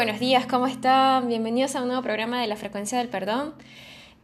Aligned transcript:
buenos 0.00 0.18
días, 0.18 0.46
¿cómo 0.46 0.66
están? 0.66 1.28
Bienvenidos 1.28 1.76
a 1.76 1.82
un 1.82 1.88
nuevo 1.88 2.02
programa 2.02 2.40
de 2.40 2.46
la 2.46 2.56
frecuencia 2.56 2.96
del 2.96 3.08
perdón. 3.08 3.52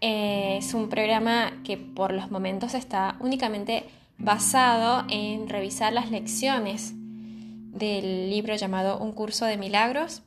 Eh, 0.01 0.57
es 0.57 0.73
un 0.73 0.89
programa 0.89 1.53
que 1.65 1.77
por 1.77 2.15
los 2.15 2.31
momentos 2.31 2.73
está 2.73 3.17
únicamente 3.21 3.85
basado 4.17 5.05
en 5.11 5.51
revisar 5.51 5.93
las 5.93 6.11
lecciones 6.11 6.95
del 6.95 8.31
libro 8.31 8.57
llamado 8.57 8.99
Un 9.01 9.13
curso 9.13 9.45
de 9.45 9.59
milagros. 9.59 10.23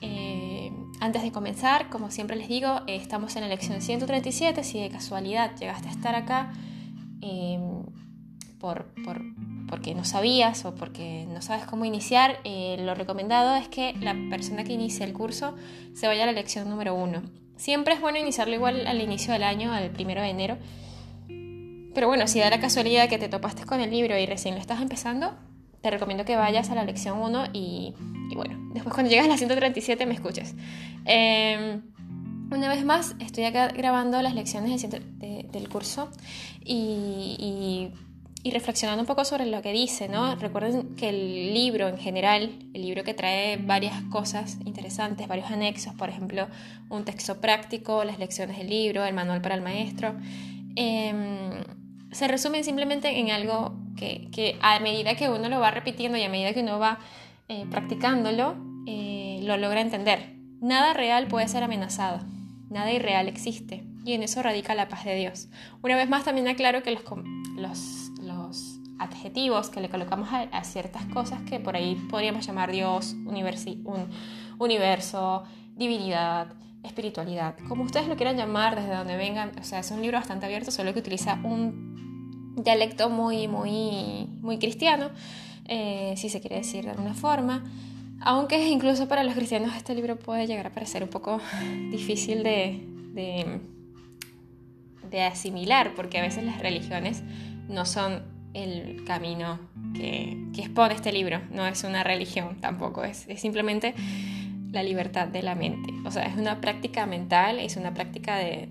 Eh, 0.00 0.72
antes 0.98 1.22
de 1.22 1.30
comenzar, 1.30 1.90
como 1.90 2.10
siempre 2.10 2.34
les 2.34 2.48
digo, 2.48 2.80
eh, 2.88 2.96
estamos 2.96 3.36
en 3.36 3.42
la 3.42 3.48
lección 3.48 3.80
137. 3.80 4.64
Si 4.64 4.80
de 4.80 4.88
casualidad 4.88 5.54
llegaste 5.60 5.86
a 5.86 5.92
estar 5.92 6.16
acá 6.16 6.52
por, 8.58 8.86
por 9.04 9.22
porque 9.68 9.94
no 9.94 10.04
sabías 10.04 10.64
o 10.64 10.74
porque 10.74 11.26
no 11.28 11.42
sabes 11.42 11.64
cómo 11.64 11.84
iniciar, 11.84 12.40
eh, 12.44 12.76
lo 12.80 12.94
recomendado 12.94 13.56
es 13.56 13.68
que 13.68 13.94
la 14.00 14.16
persona 14.30 14.64
que 14.64 14.72
inicie 14.72 15.04
el 15.04 15.12
curso 15.12 15.54
se 15.94 16.06
vaya 16.06 16.24
a 16.24 16.26
la 16.26 16.32
lección 16.32 16.68
número 16.68 16.94
uno. 16.94 17.22
Siempre 17.56 17.94
es 17.94 18.00
bueno 18.00 18.18
iniciarlo 18.18 18.54
igual 18.54 18.86
al 18.86 19.00
inicio 19.00 19.32
del 19.32 19.42
año, 19.42 19.72
al 19.72 19.90
primero 19.90 20.22
de 20.22 20.28
enero. 20.28 20.58
Pero 21.94 22.06
bueno, 22.06 22.28
si 22.28 22.38
da 22.38 22.50
la 22.50 22.60
casualidad 22.60 23.08
que 23.08 23.18
te 23.18 23.28
topaste 23.28 23.64
con 23.64 23.80
el 23.80 23.90
libro 23.90 24.16
y 24.18 24.26
recién 24.26 24.54
lo 24.54 24.60
estás 24.60 24.80
empezando, 24.80 25.34
te 25.80 25.90
recomiendo 25.90 26.24
que 26.24 26.36
vayas 26.36 26.70
a 26.70 26.74
la 26.74 26.84
lección 26.84 27.18
1 27.18 27.46
y, 27.52 27.94
bueno, 28.34 28.70
después 28.72 28.94
cuando 28.94 29.10
llegas 29.10 29.26
a 29.26 29.30
la 29.30 29.36
137 29.36 30.06
me 30.06 30.14
escuches. 30.14 30.54
Em, 31.04 31.82
una 32.50 32.68
vez 32.68 32.84
más, 32.84 33.14
estoy 33.18 33.44
acá 33.44 33.68
grabando 33.68 34.22
las 34.22 34.34
lecciones 34.34 34.86
del 34.90 35.68
curso 35.68 36.10
y 36.64 37.36
y 37.38 38.07
reflexionando 38.44 39.02
un 39.02 39.06
poco 39.06 39.24
sobre 39.24 39.46
lo 39.46 39.62
que 39.62 39.72
dice, 39.72 40.08
¿no? 40.08 40.34
Recuerden 40.36 40.94
que 40.96 41.08
el 41.08 41.52
libro 41.52 41.88
en 41.88 41.98
general, 41.98 42.50
el 42.72 42.82
libro 42.82 43.04
que 43.04 43.14
trae 43.14 43.56
varias 43.56 44.02
cosas 44.04 44.58
interesantes, 44.64 45.26
varios 45.28 45.50
anexos, 45.50 45.94
por 45.94 46.08
ejemplo, 46.08 46.48
un 46.88 47.04
texto 47.04 47.40
práctico, 47.40 48.04
las 48.04 48.18
lecciones 48.18 48.58
del 48.58 48.70
libro, 48.70 49.04
el 49.04 49.14
manual 49.14 49.40
para 49.40 49.54
el 49.54 49.60
maestro, 49.60 50.14
em, 50.76 51.50
se 52.12 52.28
resumen 52.28 52.64
simplemente 52.64 53.18
en 53.18 53.30
algo 53.30 53.76
que, 53.96 54.56
a 54.62 54.78
medida 54.80 55.14
que 55.14 55.28
uno 55.28 55.48
lo 55.48 55.60
va 55.60 55.70
repitiendo 55.70 56.16
y 56.16 56.22
a 56.22 56.28
medida 56.28 56.54
que 56.54 56.60
uno 56.60 56.78
va 56.78 56.98
eh, 57.48 57.66
practicándolo, 57.70 58.56
eh, 58.86 59.40
lo 59.42 59.56
logra 59.56 59.80
entender. 59.80 60.36
Nada 60.60 60.94
real 60.94 61.26
puede 61.26 61.48
ser 61.48 61.62
amenazado, 61.62 62.20
nada 62.70 62.92
irreal 62.92 63.28
existe, 63.28 63.84
y 64.04 64.14
en 64.14 64.22
eso 64.22 64.42
radica 64.42 64.74
la 64.74 64.88
paz 64.88 65.04
de 65.04 65.14
Dios. 65.14 65.48
Una 65.82 65.96
vez 65.96 66.08
más 66.08 66.24
también 66.24 66.48
aclaro 66.48 66.82
que 66.82 66.92
los, 66.92 67.02
los 67.56 68.07
adjetivos 68.98 69.70
que 69.70 69.80
le 69.80 69.88
colocamos 69.88 70.28
a, 70.32 70.64
ciertas 70.64 71.04
cosas 71.06 71.40
que 71.42 71.60
por 71.60 71.76
ahí 71.76 71.94
podríamos 72.10 72.46
llamar 72.46 72.72
Dios, 72.72 73.14
un 73.24 73.36
universo, 74.58 75.44
divinidad, 75.76 76.48
espiritualidad, 76.82 77.54
como 77.68 77.84
ustedes 77.84 78.08
lo 78.08 78.16
quieran 78.16 78.36
llamar, 78.36 78.76
desde 78.76 78.94
donde 78.94 79.16
vengan, 79.16 79.52
o 79.60 79.64
sea, 79.64 79.80
es 79.80 79.90
un 79.90 80.00
libro 80.00 80.18
bastante 80.18 80.46
abierto, 80.46 80.70
solo 80.70 80.92
que 80.92 81.00
utiliza 81.00 81.38
un 81.44 82.54
dialecto 82.56 83.08
muy, 83.08 83.48
muy, 83.48 84.26
muy 84.40 84.58
cristiano, 84.58 85.10
eh, 85.66 86.14
si 86.16 86.28
se 86.28 86.40
quiere 86.40 86.56
decir 86.56 86.84
de 86.84 86.90
alguna 86.90 87.14
forma, 87.14 87.64
aunque 88.20 88.68
incluso 88.68 89.06
para 89.06 89.22
los 89.22 89.34
cristianos 89.34 89.76
este 89.76 89.94
libro 89.94 90.18
puede 90.18 90.46
llegar 90.46 90.66
a 90.66 90.70
parecer 90.70 91.02
un 91.02 91.10
poco 91.10 91.40
difícil 91.90 92.42
de, 92.42 92.84
de, 93.12 93.60
de 95.10 95.22
asimilar, 95.22 95.94
porque 95.94 96.18
a 96.18 96.22
veces 96.22 96.44
las 96.44 96.58
religiones 96.58 97.22
no 97.68 97.84
son 97.84 98.37
el 98.58 99.04
camino 99.04 99.58
que, 99.94 100.36
expone 100.56 100.94
este 100.94 101.12
libro. 101.12 101.40
No 101.50 101.66
es 101.66 101.84
una 101.84 102.02
religión 102.02 102.60
tampoco, 102.60 103.04
es, 103.04 103.26
simplemente 103.36 103.94
la 104.72 104.82
libertad 104.82 105.28
de 105.28 105.42
la 105.42 105.54
mente. 105.54 105.92
O 106.04 106.10
sea, 106.10 106.24
es 106.24 106.36
una 106.36 106.60
práctica 106.60 107.06
mental, 107.06 107.58
es 107.58 107.76
una 107.76 107.94
práctica 107.94 108.36
de, 108.36 108.68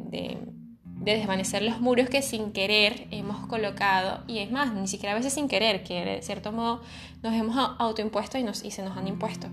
desvanecer 0.99 1.61
los 1.61 1.79
muros 1.79 2.09
que 2.09 2.21
sin 2.21 2.51
querer 2.51 3.07
hemos 3.11 3.47
colocado, 3.47 4.23
y 4.27 4.39
es 4.39 4.51
más, 4.51 4.73
ni 4.73 4.87
siquiera 4.87 5.13
a 5.13 5.15
veces 5.15 5.31
sin 5.33 5.47
querer, 5.47 5.83
que 5.83 6.03
de 6.03 6.21
cierto 6.21 6.51
modo 6.51 6.81
nos 7.23 7.33
hemos 7.33 7.55
autoimpuesto 7.79 8.37
y, 8.37 8.43
nos, 8.43 8.65
y 8.65 8.71
se 8.71 8.83
nos 8.83 8.97
han 8.97 9.07
impuesto. 9.07 9.47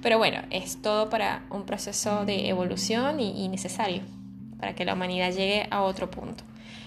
Pero 0.00 0.18
bueno, 0.18 0.42
es 0.50 0.80
todo 0.80 1.10
para 1.10 1.44
un 1.50 1.66
proceso 1.66 2.24
de 2.24 2.48
evolución 2.48 3.18
y 3.18 3.48
necesario 3.48 4.02
para 4.60 4.74
que 4.74 4.84
la 4.84 4.92
humanidad 4.92 5.32
llegue 5.32 5.66
a 5.70 5.82
otro 5.82 6.10
punto. 6.10 6.44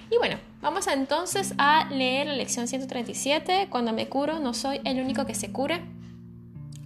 Y 0.10 0.18
bueno, 0.18 0.38
vamos 0.64 0.88
entonces 0.88 1.54
a 1.58 1.88
leer 1.92 2.26
la 2.26 2.36
lección 2.36 2.68
137. 2.68 3.68
Cuando 3.70 3.94
me 3.94 4.08
curo, 4.08 4.40
no 4.40 4.54
soy 4.54 4.80
el 4.86 5.00
único 5.00 5.26
que 5.26 5.36
se 5.36 5.52
cura. 5.52 5.82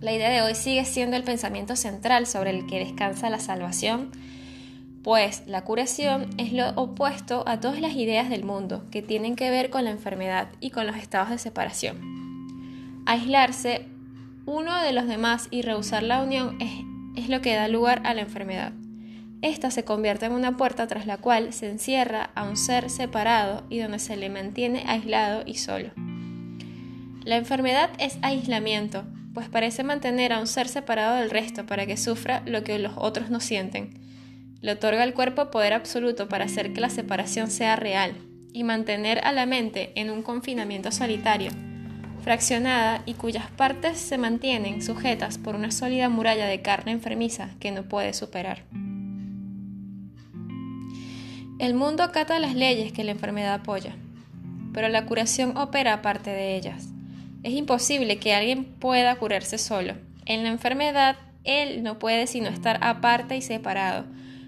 La 0.01 0.11
idea 0.11 0.29
de 0.29 0.41
hoy 0.41 0.55
sigue 0.55 0.83
siendo 0.83 1.15
el 1.15 1.23
pensamiento 1.23 1.75
central 1.75 2.27
sobre 2.27 2.49
el 2.49 2.65
que 2.65 2.79
descansa 2.79 3.29
la 3.29 3.39
salvación, 3.39 4.11
pues 5.03 5.43
la 5.47 5.63
curación 5.63 6.29
es 6.38 6.53
lo 6.53 6.69
opuesto 6.71 7.43
a 7.47 7.59
todas 7.59 7.79
las 7.79 7.93
ideas 7.93 8.29
del 8.29 8.43
mundo 8.43 8.85
que 8.91 9.01
tienen 9.01 9.35
que 9.35 9.49
ver 9.49 9.69
con 9.69 9.85
la 9.85 9.91
enfermedad 9.91 10.49
y 10.59 10.71
con 10.71 10.85
los 10.85 10.97
estados 10.97 11.29
de 11.29 11.38
separación. 11.38 13.03
Aislarse 13.05 13.85
uno 14.45 14.81
de 14.81 14.91
los 14.91 15.07
demás 15.07 15.47
y 15.51 15.61
rehusar 15.61 16.03
la 16.03 16.21
unión 16.21 16.57
es, 16.59 16.71
es 17.23 17.29
lo 17.29 17.41
que 17.41 17.55
da 17.55 17.67
lugar 17.67 18.01
a 18.05 18.13
la 18.13 18.21
enfermedad. 18.21 18.73
Esta 19.42 19.70
se 19.70 19.84
convierte 19.84 20.25
en 20.25 20.31
una 20.31 20.58
puerta 20.58 20.88
tras 20.88 21.06
la 21.06 21.18
cual 21.18 21.53
se 21.53 21.70
encierra 21.70 22.31
a 22.34 22.44
un 22.44 22.58
ser 22.58 22.90
separado 22.90 23.64
y 23.70 23.80
donde 23.80 24.00
se 24.00 24.18
le 24.18 24.30
mantiene 24.30 24.84
aislado 24.88 25.44
y 25.46 25.56
solo. 25.56 25.92
La 27.24 27.36
enfermedad 27.36 27.92
es 28.00 28.18
aislamiento, 28.24 29.03
pues 29.34 29.50
parece 29.50 29.84
mantener 29.84 30.34
a 30.34 30.40
un 30.40 30.48
ser 30.48 30.68
separado 30.68 31.18
del 31.18 31.30
resto 31.30 31.68
para 31.68 31.86
que 31.86 31.98
sufra 31.98 32.42
lo 32.46 32.64
que 32.64 32.80
los 32.80 32.94
otros 32.96 33.30
no 33.30 33.40
sienten. 33.40 33.92
Le 34.62 34.72
otorga 34.72 35.03
al 35.03 35.14
cuerpo 35.14 35.52
poder 35.52 35.74
absoluto 35.74 36.28
para 36.28 36.46
hacer 36.46 36.74
que 36.74 36.81
la 36.81 36.90
separación 36.90 37.52
sea 37.52 37.75
real 37.75 38.16
y 38.54 38.64
mantener 38.64 39.19
a 39.24 39.31
la 39.31 39.46
mente 39.46 39.92
en 39.94 40.09
un 40.09 40.24
confinamiento 40.24 40.92
solitario, 40.92 41.52
fraccionada 42.24 43.04
y 43.06 43.14
cuyas 43.14 43.52
partes 43.52 44.00
se 44.00 44.18
mantienen 44.18 44.81
sujetas 44.81 45.38
por 45.38 45.54
una 45.54 45.69
sólida 45.69 46.09
muralla 46.09 46.48
de 46.48 46.64
carne 46.64 46.92
enfermiza 46.92 47.52
que 47.59 47.72
no 47.72 47.84
puede 47.84 48.14
superar. 48.14 48.64
El 51.59 51.73
mundo 51.73 52.03
acata 52.03 52.38
las 52.38 52.53
leyes 52.53 52.91
que 52.91 53.03
la 53.03 53.13
enfermedad 53.13 53.56
apoya, 53.56 53.95
pero 54.73 54.90
la 54.90 55.07
curación 55.07 55.57
opera 55.57 55.94
aparte 55.94 56.29
de 56.29 56.56
ellas. 56.56 56.90
Es 57.41 57.53
imposible 57.53 58.19
que 58.19 58.35
alguien 58.35 58.63
pueda 58.66 59.16
curarse 59.16 59.57
solo. 59.57 59.95
En 60.25 60.44
la 60.44 60.50
enfermedad, 60.50 61.16
él 61.45 61.81
no 61.81 61.97
puede 61.97 62.28
sino 62.28 62.47
estar 62.50 62.78
aparte 62.81 63.35
y 63.35 63.41
separado, 63.41 64.06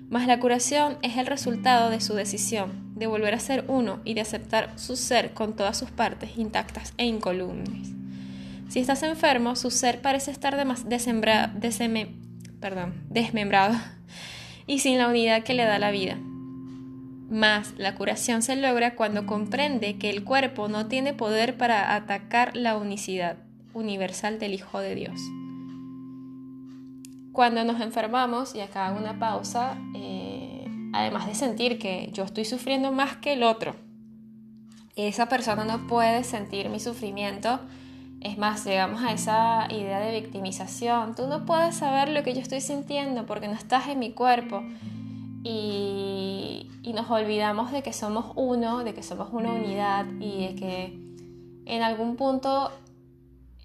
mas 0.08 0.28
la 0.28 0.40
curación 0.40 1.00
es 1.02 1.18
el 1.18 1.26
resultado 1.26 1.90
de 1.90 2.00
su 2.00 2.14
decisión 2.14 2.94
de 2.94 3.08
volver 3.08 3.34
a 3.34 3.40
ser 3.40 3.66
uno 3.68 4.02
y 4.06 4.14
de 4.14 4.22
aceptar 4.22 4.78
su 4.78 4.96
ser 4.96 5.34
con 5.34 5.56
todas 5.56 5.78
sus 5.78 5.90
partes 5.90 6.38
intactas 6.38 6.94
e 6.98 7.06
incolumes. 7.06 7.90
Si 8.70 8.80
estás 8.80 9.02
enfermo, 9.02 9.56
su 9.56 9.72
ser 9.72 10.02
parece 10.02 10.30
estar 10.30 10.56
desmembrado 13.10 13.76
y 14.68 14.78
sin 14.78 15.00
la 15.00 15.08
unidad 15.08 15.42
que 15.42 15.56
le 15.56 15.64
da 15.64 15.80
la 15.80 15.90
vida. 15.90 16.20
Mas 17.30 17.74
la 17.78 17.96
curación 17.96 18.42
se 18.42 18.56
logra 18.56 18.96
cuando 18.96 19.28
comprende 19.28 19.98
que 19.98 20.10
el 20.10 20.24
cuerpo 20.24 20.68
no 20.68 20.88
tiene 20.88 21.14
poder 21.14 21.58
para 21.58 21.96
atacar 21.96 22.56
la 22.56 22.76
unicidad 22.76 23.38
universal 23.74 24.40
del 24.40 24.54
Hijo 24.54 24.80
de 24.80 24.96
Dios. 24.96 25.20
Cuando 27.32 27.64
nos 27.64 27.80
enfermamos, 27.82 28.56
y 28.56 28.62
acá 28.62 28.88
hago 28.88 29.00
una 29.00 29.20
pausa, 29.20 29.78
eh, 29.96 30.66
además 30.92 31.28
de 31.28 31.36
sentir 31.36 31.78
que 31.78 32.10
yo 32.12 32.24
estoy 32.24 32.46
sufriendo 32.46 32.92
más 32.92 33.18
que 33.18 33.34
el 33.34 33.44
otro, 33.44 33.76
esa 35.08 35.28
persona 35.28 35.64
no 35.64 35.88
puede 35.88 36.24
sentir 36.24 36.70
mi 36.70 36.80
sufrimiento. 36.80 37.60
Es 38.22 38.38
más, 38.38 38.66
llegamos 38.66 39.02
a 39.04 39.14
esa 39.14 39.68
idea 39.70 40.00
de 40.00 40.20
victimización. 40.20 41.16
Tú 41.16 41.28
no 41.28 41.46
puedes 41.46 41.76
saber 41.76 42.10
lo 42.10 42.24
que 42.24 42.34
yo 42.34 42.42
estoy 42.42 42.60
sintiendo 42.60 43.26
porque 43.26 43.48
no 43.48 43.54
estás 43.54 43.88
en 43.88 44.00
mi 44.00 44.12
cuerpo 44.12 44.64
y, 45.52 46.94
nos 46.94 47.10
olvidamos 47.10 47.72
de 47.72 47.82
que 47.82 47.94
somos 47.94 48.34
uno, 48.36 48.84
de 48.84 48.94
que 48.94 49.04
somos 49.04 49.30
una 49.32 49.54
unidad 49.54 50.06
y 50.20 50.48
de 50.48 50.56
que 50.56 51.00
en 51.66 51.82
algún 51.82 52.18
punto 52.18 52.72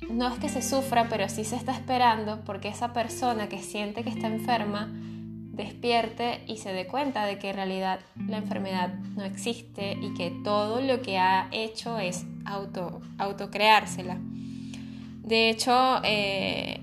no 0.08 0.28
es 0.28 0.38
que 0.38 0.48
se 0.48 0.62
sufra, 0.62 1.08
pero 1.08 1.28
sí 1.28 1.42
se 1.42 1.56
está 1.56 1.72
esperando 1.72 2.44
porque 2.44 2.69
esa 2.69 2.92
persona 2.92 3.48
que 3.48 3.58
siente 3.58 4.04
que 4.04 4.10
está 4.10 4.28
enferma 4.28 4.88
despierte 4.92 6.44
y 6.46 6.58
se 6.58 6.72
dé 6.72 6.86
cuenta 6.86 7.25
de 7.25 7.38
que 7.38 7.50
en 7.50 7.56
realidad 7.56 8.00
la 8.28 8.36
enfermedad 8.36 8.94
no 9.16 9.25
existe 9.25 9.98
y 10.00 10.14
que 10.14 10.31
todo 10.44 10.81
lo 10.81 11.02
que 11.02 11.19
ha 11.19 11.48
hecho 11.50 11.98
es 11.98 12.25
auto, 12.44 13.00
autocreársela. 13.19 14.19
De 15.22 15.48
hecho, 15.48 16.00
eh, 16.04 16.81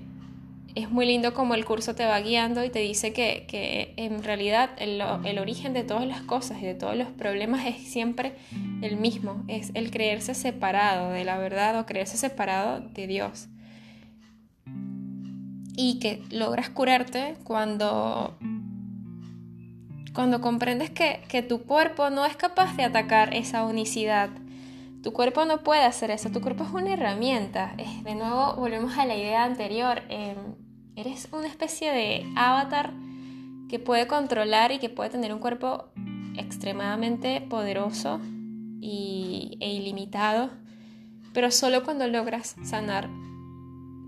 es 0.74 0.90
muy 0.90 1.06
lindo 1.06 1.34
como 1.34 1.54
el 1.54 1.64
curso 1.64 1.94
te 1.94 2.06
va 2.06 2.20
guiando 2.20 2.64
y 2.64 2.70
te 2.70 2.78
dice 2.78 3.12
que, 3.12 3.94
en 3.96 4.22
realidad 4.22 4.70
el, 4.78 5.02
origen 5.38 5.72
de 5.72 5.84
todas 5.84 6.06
las 6.06 6.22
cosas 6.22 6.62
y 6.62 6.66
de 6.66 6.74
todos 6.74 6.96
los 6.96 7.08
problemas 7.08 7.66
es 7.66 7.76
siempre 7.76 8.34
el 8.80 8.96
mismo, 8.96 9.44
es 9.48 9.70
el 9.74 9.90
creerse 9.90 10.34
separado 10.34 11.10
de 11.10 11.24
la 11.24 11.38
verdad 11.38 11.78
o 11.78 11.86
creerse 11.86 12.16
separado 12.16 12.80
de 12.80 13.06
Dios. 13.06 13.48
y 15.74 15.98
que 16.00 16.22
logras 16.30 16.68
curarte 16.68 17.34
cuando, 17.44 18.36
cuando 20.14 20.42
comprendes 20.42 20.90
que, 20.90 21.22
que 21.28 21.42
tu 21.42 21.62
cuerpo 21.62 22.10
no 22.10 22.26
es 22.26 22.36
capaz 22.36 22.76
de 22.76 22.84
atacar 22.84 23.34
esa 23.34 23.64
unicidad. 23.64 24.28
Tu 25.02 25.12
cuerpo 25.12 25.46
no 25.46 25.62
puede 25.62 25.82
hacer 25.82 26.10
eso, 26.10 26.30
tu 26.30 26.42
cuerpo 26.42 26.64
es 26.64 26.70
una 26.70 26.92
herramienta. 26.92 27.74
De 28.04 28.14
nuevo, 28.14 28.54
volvemos 28.54 28.98
a 28.98 29.06
la 29.06 29.16
idea 29.16 29.44
anterior. 29.44 30.02
Em, 30.10 30.36
eres 31.02 31.28
una 31.32 31.48
especie 31.48 31.92
de 31.92 32.24
avatar 32.36 32.92
que 33.68 33.80
puede 33.80 34.06
controlar 34.06 34.70
y 34.70 34.78
que 34.78 34.88
puede 34.88 35.10
tener 35.10 35.32
un 35.32 35.40
cuerpo 35.40 35.88
extremadamente 36.36 37.40
poderoso 37.40 38.20
y, 38.80 39.58
e 39.60 39.70
ilimitado, 39.72 40.50
pero 41.32 41.50
solo 41.50 41.82
cuando 41.82 42.06
logras 42.06 42.54
sanar 42.62 43.08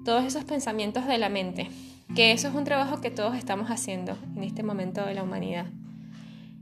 todos 0.05 0.25
esos 0.25 0.45
pensamientos 0.45 1.07
de 1.07 1.19
la 1.19 1.29
mente, 1.29 1.69
que 2.15 2.31
eso 2.33 2.49
es 2.49 2.55
un 2.55 2.65
trabajo 2.65 3.01
que 3.01 3.11
todos 3.11 3.35
estamos 3.35 3.71
haciendo 3.71 4.17
en 4.37 4.45
este 4.45 4.63
momento 4.63 5.05
de 5.05 5.15
la 5.15 5.23
humanidad. 5.25 5.67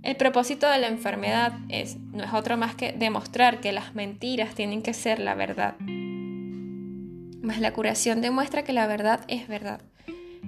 El 0.03 0.17
propósito 0.17 0.69
de 0.69 0.79
la 0.79 0.89
enfermedad 0.89 1.53
es, 1.69 1.97
no 1.97 2.25
es 2.25 2.33
otro 2.33 2.57
más 2.57 2.75
que 2.75 2.93
demostrar 2.93 3.61
que 3.61 3.73
las 3.73 3.95
mentiras 3.95 4.55
tienen 4.55 4.83
que 4.83 4.95
ser 4.95 5.19
la 5.19 5.35
verdad. 5.35 5.77
Mas 7.43 7.61
la 7.61 7.73
curación 7.73 8.21
demuestra 8.23 8.65
que 8.65 8.73
la 8.73 8.87
verdad 8.87 9.21
es 9.29 9.47
verdad. 9.47 9.83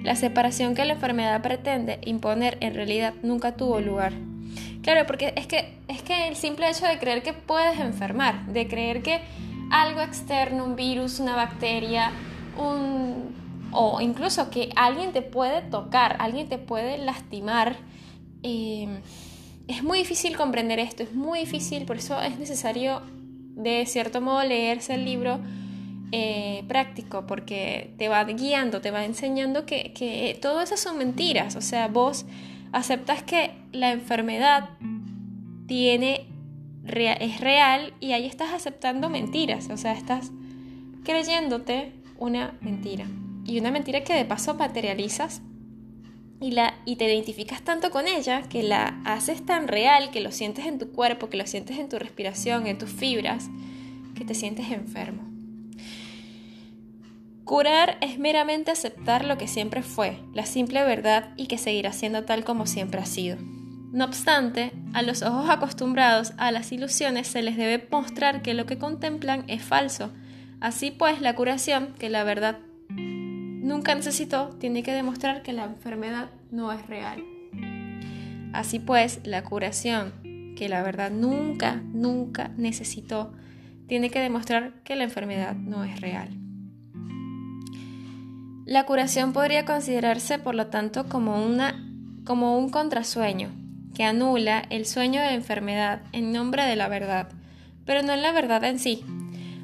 La 0.02 0.16
separación 0.16 0.74
que 0.74 0.84
la 0.84 0.94
enfermedad 0.94 1.40
pretende 1.42 2.00
imponer 2.04 2.58
en 2.60 2.74
realidad 2.74 3.14
nunca 3.22 3.56
tuvo 3.56 3.80
lugar. 3.80 4.12
Claro, 4.82 5.06
porque 5.06 5.32
es 5.36 5.46
que, 5.46 5.78
es 5.88 6.02
que 6.02 6.28
el 6.28 6.36
simple 6.36 6.68
hecho 6.68 6.86
de 6.86 6.98
creer 6.98 7.22
que 7.22 7.32
puedes 7.32 7.80
enfermar, 7.80 8.46
de 8.46 8.68
creer 8.68 9.02
que 9.02 9.20
algo 9.70 10.02
externo, 10.02 10.64
un 10.64 10.76
virus, 10.76 11.20
una 11.20 11.34
bacteria, 11.34 12.12
un, 12.58 13.34
o 13.72 14.00
incluso 14.00 14.50
que 14.50 14.70
alguien 14.76 15.12
te 15.12 15.22
puede 15.22 15.62
tocar, 15.62 16.16
alguien 16.18 16.48
te 16.48 16.58
puede 16.58 16.98
lastimar, 16.98 17.76
eh, 18.42 19.00
es 19.66 19.82
muy 19.82 19.98
difícil 19.98 20.36
comprender 20.36 20.78
esto, 20.78 21.02
es 21.02 21.14
muy 21.14 21.40
difícil, 21.40 21.86
por 21.86 21.96
eso 21.96 22.20
es 22.20 22.38
necesario 22.38 23.00
de 23.56 23.86
cierto 23.86 24.20
modo 24.20 24.44
leerse 24.44 24.94
el 24.94 25.04
libro 25.04 25.40
eh, 26.16 26.62
práctico, 26.68 27.26
porque 27.26 27.92
te 27.98 28.06
va 28.06 28.22
guiando, 28.22 28.80
te 28.80 28.92
va 28.92 29.04
enseñando 29.04 29.66
que, 29.66 29.92
que 29.94 30.38
todo 30.40 30.60
eso 30.60 30.76
son 30.76 30.96
mentiras, 30.96 31.56
o 31.56 31.60
sea, 31.60 31.88
vos 31.88 32.24
aceptas 32.70 33.24
que 33.24 33.50
la 33.72 33.90
enfermedad 33.90 34.70
tiene, 35.66 36.28
es 36.86 37.40
real 37.40 37.94
y 37.98 38.12
ahí 38.12 38.26
estás 38.26 38.52
aceptando 38.52 39.10
mentiras, 39.10 39.68
o 39.70 39.76
sea, 39.76 39.92
estás 39.92 40.30
creyéndote 41.02 41.92
una 42.16 42.56
mentira. 42.60 43.06
Y 43.44 43.58
una 43.58 43.72
mentira 43.72 44.04
que 44.04 44.14
de 44.14 44.24
paso 44.24 44.54
materializas 44.54 45.42
y, 46.40 46.52
la, 46.52 46.74
y 46.84 46.94
te 46.94 47.12
identificas 47.12 47.62
tanto 47.62 47.90
con 47.90 48.06
ella 48.06 48.42
que 48.42 48.62
la 48.62 49.00
haces 49.04 49.44
tan 49.44 49.66
real, 49.66 50.12
que 50.12 50.20
lo 50.20 50.30
sientes 50.30 50.66
en 50.66 50.78
tu 50.78 50.92
cuerpo, 50.92 51.28
que 51.28 51.38
lo 51.38 51.46
sientes 51.48 51.76
en 51.80 51.88
tu 51.88 51.98
respiración, 51.98 52.68
en 52.68 52.78
tus 52.78 52.90
fibras, 52.90 53.48
que 54.14 54.24
te 54.24 54.34
sientes 54.34 54.70
enfermo. 54.70 55.33
Curar 57.44 57.98
es 58.00 58.18
meramente 58.18 58.70
aceptar 58.70 59.26
lo 59.26 59.36
que 59.36 59.48
siempre 59.48 59.82
fue, 59.82 60.18
la 60.32 60.46
simple 60.46 60.82
verdad 60.82 61.34
y 61.36 61.46
que 61.46 61.58
seguirá 61.58 61.92
siendo 61.92 62.24
tal 62.24 62.42
como 62.42 62.66
siempre 62.66 63.00
ha 63.00 63.06
sido. 63.06 63.36
No 63.92 64.06
obstante, 64.06 64.72
a 64.94 65.02
los 65.02 65.22
ojos 65.22 65.50
acostumbrados 65.50 66.32
a 66.38 66.50
las 66.50 66.72
ilusiones 66.72 67.26
se 67.26 67.42
les 67.42 67.58
debe 67.58 67.86
mostrar 67.90 68.40
que 68.40 68.54
lo 68.54 68.64
que 68.64 68.78
contemplan 68.78 69.44
es 69.46 69.62
falso. 69.62 70.10
Así 70.60 70.90
pues, 70.90 71.20
la 71.20 71.34
curación, 71.34 71.94
que 71.98 72.08
la 72.08 72.24
verdad 72.24 72.60
nunca 72.88 73.94
necesitó, 73.94 74.48
tiene 74.58 74.82
que 74.82 74.92
demostrar 74.92 75.42
que 75.42 75.52
la 75.52 75.64
enfermedad 75.64 76.30
no 76.50 76.72
es 76.72 76.86
real. 76.86 77.22
Así 78.54 78.78
pues, 78.78 79.20
la 79.24 79.44
curación, 79.44 80.54
que 80.56 80.70
la 80.70 80.82
verdad 80.82 81.10
nunca, 81.10 81.82
nunca 81.92 82.48
necesitó, 82.56 83.34
tiene 83.86 84.08
que 84.08 84.20
demostrar 84.20 84.82
que 84.82 84.96
la 84.96 85.04
enfermedad 85.04 85.54
no 85.54 85.84
es 85.84 86.00
real. 86.00 86.43
La 88.64 88.84
curación 88.84 89.32
podría 89.32 89.64
considerarse, 89.64 90.38
por 90.38 90.54
lo 90.54 90.68
tanto, 90.68 91.08
como, 91.08 91.44
una, 91.44 91.86
como 92.24 92.58
un 92.58 92.70
contrasueño, 92.70 93.50
que 93.94 94.04
anula 94.04 94.64
el 94.70 94.86
sueño 94.86 95.20
de 95.20 95.34
enfermedad 95.34 96.02
en 96.12 96.32
nombre 96.32 96.64
de 96.64 96.76
la 96.76 96.88
verdad, 96.88 97.28
pero 97.84 98.02
no 98.02 98.12
en 98.12 98.22
la 98.22 98.32
verdad 98.32 98.64
en 98.64 98.78
sí, 98.78 99.04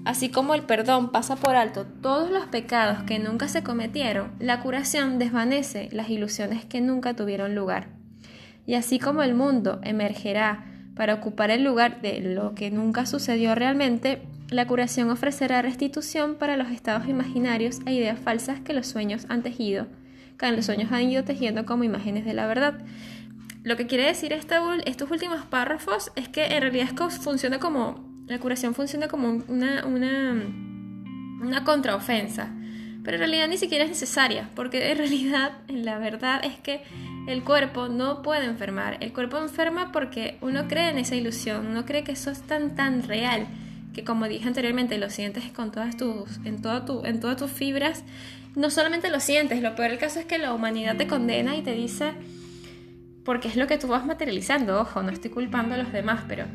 Así 0.04 0.30
como 0.30 0.54
el 0.54 0.62
perdón 0.62 1.10
pasa 1.10 1.36
por 1.36 1.56
alto 1.56 1.84
todos 1.84 2.30
los 2.30 2.46
pecados 2.46 3.02
que 3.02 3.18
nunca 3.18 3.48
se 3.48 3.62
cometieron, 3.62 4.32
la 4.38 4.60
curación 4.60 5.18
desvanece 5.18 5.90
las 5.92 6.08
ilusiones 6.08 6.64
que 6.64 6.80
nunca 6.80 7.14
tuvieron 7.14 7.54
lugar. 7.54 7.88
Y 8.66 8.74
así 8.74 8.98
como 8.98 9.22
el 9.22 9.34
mundo 9.34 9.78
emergerá 9.82 10.64
para 10.94 11.14
ocupar 11.14 11.50
el 11.50 11.64
lugar 11.64 12.00
de 12.00 12.20
lo 12.20 12.54
que 12.54 12.70
nunca 12.70 13.06
sucedió 13.06 13.54
realmente, 13.54 14.22
la 14.48 14.66
curación 14.66 15.10
ofrecerá 15.10 15.62
restitución 15.62 16.34
para 16.34 16.56
los 16.56 16.70
estados 16.70 17.08
imaginarios 17.08 17.80
e 17.86 17.94
ideas 17.94 18.18
falsas 18.18 18.60
que 18.60 18.72
los 18.72 18.86
sueños 18.86 19.26
han 19.28 19.42
tejido, 19.42 19.86
que 20.38 20.50
los 20.52 20.66
sueños 20.66 20.90
han 20.92 21.02
ido 21.02 21.24
tejiendo 21.24 21.66
como 21.66 21.84
imágenes 21.84 22.24
de 22.24 22.34
la 22.34 22.46
verdad. 22.46 22.78
Lo 23.62 23.76
que 23.76 23.86
quiere 23.86 24.06
decir 24.06 24.32
estos 24.32 25.10
últimos 25.10 25.44
párrafos 25.46 26.10
es 26.16 26.28
que 26.28 26.46
en 26.46 26.62
realidad 26.62 26.88
funciona 27.22 27.58
como 27.58 28.10
la 28.30 28.38
curación 28.38 28.74
funciona 28.74 29.08
como 29.08 29.42
una, 29.48 29.84
una, 29.84 30.40
una 31.42 31.64
contraofensa, 31.64 32.54
pero 33.02 33.16
en 33.16 33.20
realidad 33.20 33.48
ni 33.48 33.56
siquiera 33.56 33.84
es 33.84 33.90
necesaria, 33.90 34.48
porque 34.54 34.90
en 34.90 34.98
realidad, 34.98 35.52
la 35.68 35.98
verdad 35.98 36.44
es 36.44 36.56
que 36.58 36.82
el 37.26 37.42
cuerpo 37.42 37.88
no 37.88 38.22
puede 38.22 38.46
enfermar. 38.46 38.98
El 39.00 39.12
cuerpo 39.12 39.38
enferma 39.38 39.92
porque 39.92 40.36
uno 40.40 40.68
cree 40.68 40.90
en 40.90 40.98
esa 40.98 41.16
ilusión, 41.16 41.66
uno 41.66 41.86
cree 41.86 42.04
que 42.04 42.12
eso 42.12 42.30
es 42.30 42.42
tan, 42.42 42.74
tan 42.74 43.02
real, 43.02 43.46
que 43.94 44.04
como 44.04 44.28
dije 44.28 44.46
anteriormente, 44.46 44.98
lo 44.98 45.10
sientes 45.10 45.44
con 45.52 45.70
todas 45.70 45.96
tus, 45.96 46.38
en, 46.44 46.60
todo 46.62 46.84
tu, 46.84 47.04
en 47.04 47.20
todas 47.20 47.36
tus 47.36 47.50
fibras. 47.50 48.04
No 48.56 48.70
solamente 48.70 49.10
lo 49.10 49.20
sientes, 49.20 49.62
lo 49.62 49.74
peor 49.76 49.90
del 49.90 49.98
caso 49.98 50.18
es 50.18 50.26
que 50.26 50.38
la 50.38 50.52
humanidad 50.52 50.96
te 50.96 51.06
condena 51.06 51.56
y 51.56 51.62
te 51.62 51.72
dice, 51.72 52.12
porque 53.24 53.48
es 53.48 53.56
lo 53.56 53.66
que 53.66 53.78
tú 53.78 53.86
vas 53.86 54.04
materializando, 54.04 54.80
ojo, 54.80 55.02
no 55.02 55.10
estoy 55.10 55.30
culpando 55.30 55.76
a 55.76 55.78
los 55.78 55.92
demás, 55.92 56.24
pero 56.26 56.46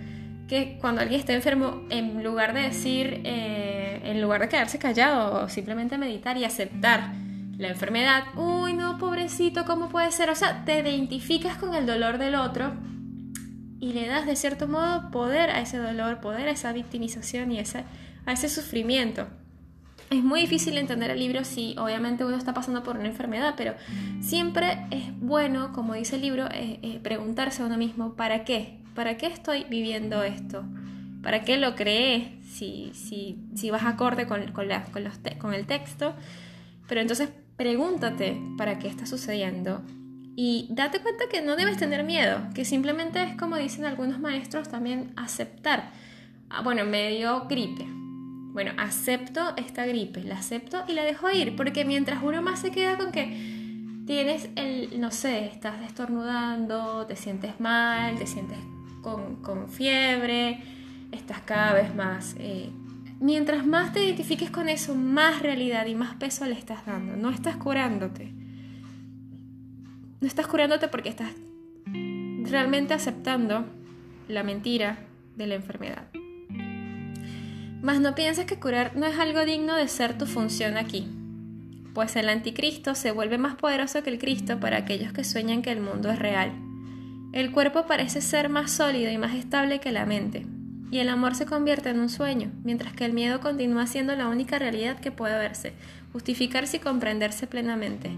que 0.48 0.78
cuando 0.80 1.02
alguien 1.02 1.20
está 1.20 1.34
enfermo, 1.34 1.84
en 1.90 2.24
lugar 2.24 2.54
de 2.54 2.62
decir, 2.62 3.22
eh, 3.24 4.02
en 4.04 4.22
lugar 4.22 4.42
de 4.42 4.50
quedarse 4.50 4.78
callado 4.78 5.50
simplemente 5.50 5.98
meditar 5.98 6.38
y 6.38 6.46
aceptar 6.46 7.14
la 7.58 7.70
enfermedad, 7.70 8.24
uy, 8.36 8.74
no, 8.74 8.98
pobrecito, 8.98 9.66
¿cómo 9.66 9.90
puede 9.90 10.12
ser? 10.12 10.30
O 10.30 10.36
sea, 10.36 10.66
te 10.66 10.80
identificas 10.80 11.58
con 11.58 11.74
el 11.74 11.86
dolor 11.86 12.18
del 12.18 12.36
otro 12.36 12.74
y 13.80 13.94
le 13.94 14.08
das 14.08 14.26
de 14.26 14.36
cierto 14.36 14.68
modo 14.68 15.10
poder 15.10 15.50
a 15.50 15.62
ese 15.62 15.78
dolor, 15.78 16.20
poder 16.20 16.48
a 16.48 16.52
esa 16.52 16.74
victimización 16.74 17.52
y 17.52 17.60
ese, 17.60 17.84
a 18.26 18.34
ese 18.34 18.50
sufrimiento. 18.50 19.28
Es 20.12 20.24
muy 20.24 20.42
difícil 20.42 20.78
entender 20.78 21.10
el 21.10 21.20
libro 21.20 21.44
si 21.44 21.76
obviamente 21.80 22.24
uno 22.24 22.38
está 22.38 22.54
pasando 22.54 22.84
por 22.84 22.98
una 22.98 23.08
enfermedad, 23.08 23.56
pero 23.58 23.74
siempre 24.22 24.86
es 24.92 25.18
bueno, 25.20 25.74
como 25.74 25.96
dice 25.96 26.18
el 26.18 26.22
libro, 26.22 26.48
eh, 26.52 26.80
eh, 26.84 27.00
preguntarse 27.02 27.64
a 27.64 27.66
uno 27.66 27.78
mismo, 27.78 28.14
¿para 28.14 28.44
qué? 28.44 28.85
¿Para 28.96 29.18
qué 29.18 29.28
estoy 29.28 29.66
viviendo 29.70 30.24
esto? 30.24 30.64
¿Para 31.22 31.44
qué 31.44 31.58
lo 31.58 31.76
creé? 31.76 32.40
Si, 32.44 32.92
si, 32.94 33.38
si 33.56 33.70
vas 33.70 33.84
acorde 33.84 34.26
con, 34.26 34.42
con, 34.52 34.68
con, 34.92 35.04
los 35.04 35.14
con 35.38 35.54
el 35.54 35.66
texto. 35.68 36.16
Pero 36.88 37.02
entonces 37.02 37.30
pregúntate 37.58 38.40
para 38.58 38.80
qué 38.80 38.88
está 38.88 39.06
sucediendo. 39.06 39.82
Y 40.38 40.68
date 40.70 41.00
cuenta 41.00 41.26
que 41.32 41.42
no 41.42 41.56
debes 41.56 41.78
tener 41.78 42.04
miedo, 42.04 42.42
que 42.54 42.66
simplemente 42.66 43.24
es 43.24 43.36
como 43.36 43.56
dicen 43.58 43.86
algunos 43.86 44.20
maestros 44.20 44.70
también 44.70 45.14
aceptar. 45.16 45.92
Ah, 46.50 46.62
bueno, 46.62 46.86
me 46.86 47.10
dio 47.12 47.46
gripe. 47.48 47.86
Bueno, 48.54 48.72
acepto 48.78 49.54
esta 49.58 49.86
gripe, 49.86 50.24
la 50.24 50.36
acepto 50.36 50.84
y 50.88 50.94
la 50.94 51.04
dejo 51.04 51.30
ir, 51.30 51.56
porque 51.56 51.84
mientras 51.84 52.24
uno 52.24 52.42
más 52.42 52.60
se 52.60 52.72
queda 52.72 52.98
con 52.98 53.12
que 53.12 54.04
tienes 54.06 54.50
el, 54.56 55.00
no 55.00 55.12
sé, 55.12 55.46
estás 55.46 55.82
estornudando, 55.82 57.06
te 57.06 57.16
sientes 57.16 57.60
mal, 57.60 58.18
te 58.18 58.28
sientes 58.28 58.58
con, 59.44 59.70
fiebre, 59.70 60.60
estás 61.12 61.42
cada 61.42 61.74
vez 61.74 61.94
más... 61.94 62.36
Eh, 62.40 62.70
mientras 63.20 63.66
más 63.66 63.94
te 63.94 64.04
identifiques 64.04 64.50
con 64.50 64.68
eso, 64.68 64.96
más 64.96 65.42
realidad 65.42 65.86
y 65.86 65.96
más 65.96 66.16
peso 66.16 66.46
le 66.46 66.54
estás 66.54 66.86
dando. 66.86 67.16
No 67.16 67.30
estás 67.30 67.56
curándote. 67.58 68.34
No 70.22 70.28
estás 70.28 70.48
curándote 70.48 70.88
porque 70.88 71.10
estás 71.10 71.30
realmente 71.86 72.94
aceptando 72.94 73.66
la 74.28 74.44
mentira 74.44 74.98
de 75.36 75.48
la 75.48 75.56
enfermedad. 75.56 76.08
Mas 77.82 78.00
no 78.00 78.16
pienses 78.16 78.46
que 78.46 78.60
curar 78.60 78.96
no 78.96 79.06
es 79.06 79.20
algo 79.20 79.46
digno 79.46 79.76
de 79.76 79.88
ser 79.88 80.18
tu 80.18 80.26
función 80.26 80.78
aquí, 80.78 81.08
pues 81.94 82.16
el 82.16 82.30
anticristo 82.30 82.96
se 82.96 83.12
vuelve 83.12 83.38
más 83.38 83.56
poderoso 83.56 84.02
que 84.02 84.10
el 84.10 84.18
Cristo 84.18 84.60
para 84.60 84.78
aquellos 84.78 85.14
que 85.14 85.24
sueñan 85.24 85.62
que 85.62 85.72
el 85.72 85.82
mundo 85.82 86.10
es 86.10 86.18
real. 86.18 86.65
El 87.36 87.52
cuerpo 87.52 87.86
parece 87.86 88.22
ser 88.22 88.48
más 88.48 88.72
sólido 88.72 89.12
y 89.12 89.18
más 89.18 89.36
estable 89.36 89.82
que 89.82 89.92
la 89.92 90.06
mente, 90.06 90.46
y 90.90 91.00
el 91.00 91.10
amor 91.10 91.36
se 91.36 91.46
convierte 91.46 91.90
en 91.90 92.00
un 92.00 92.08
sueño, 92.08 92.50
mientras 92.64 92.94
que 92.94 93.04
el 93.04 93.12
miedo 93.12 93.42
continúa 93.42 93.88
siendo 93.88 94.16
la 94.16 94.30
única 94.30 94.58
realidad 94.58 95.02
que 95.02 95.12
puede 95.12 95.38
verse, 95.38 95.74
justificarse 96.14 96.78
y 96.78 96.80
comprenderse 96.80 97.46
plenamente. 97.46 98.10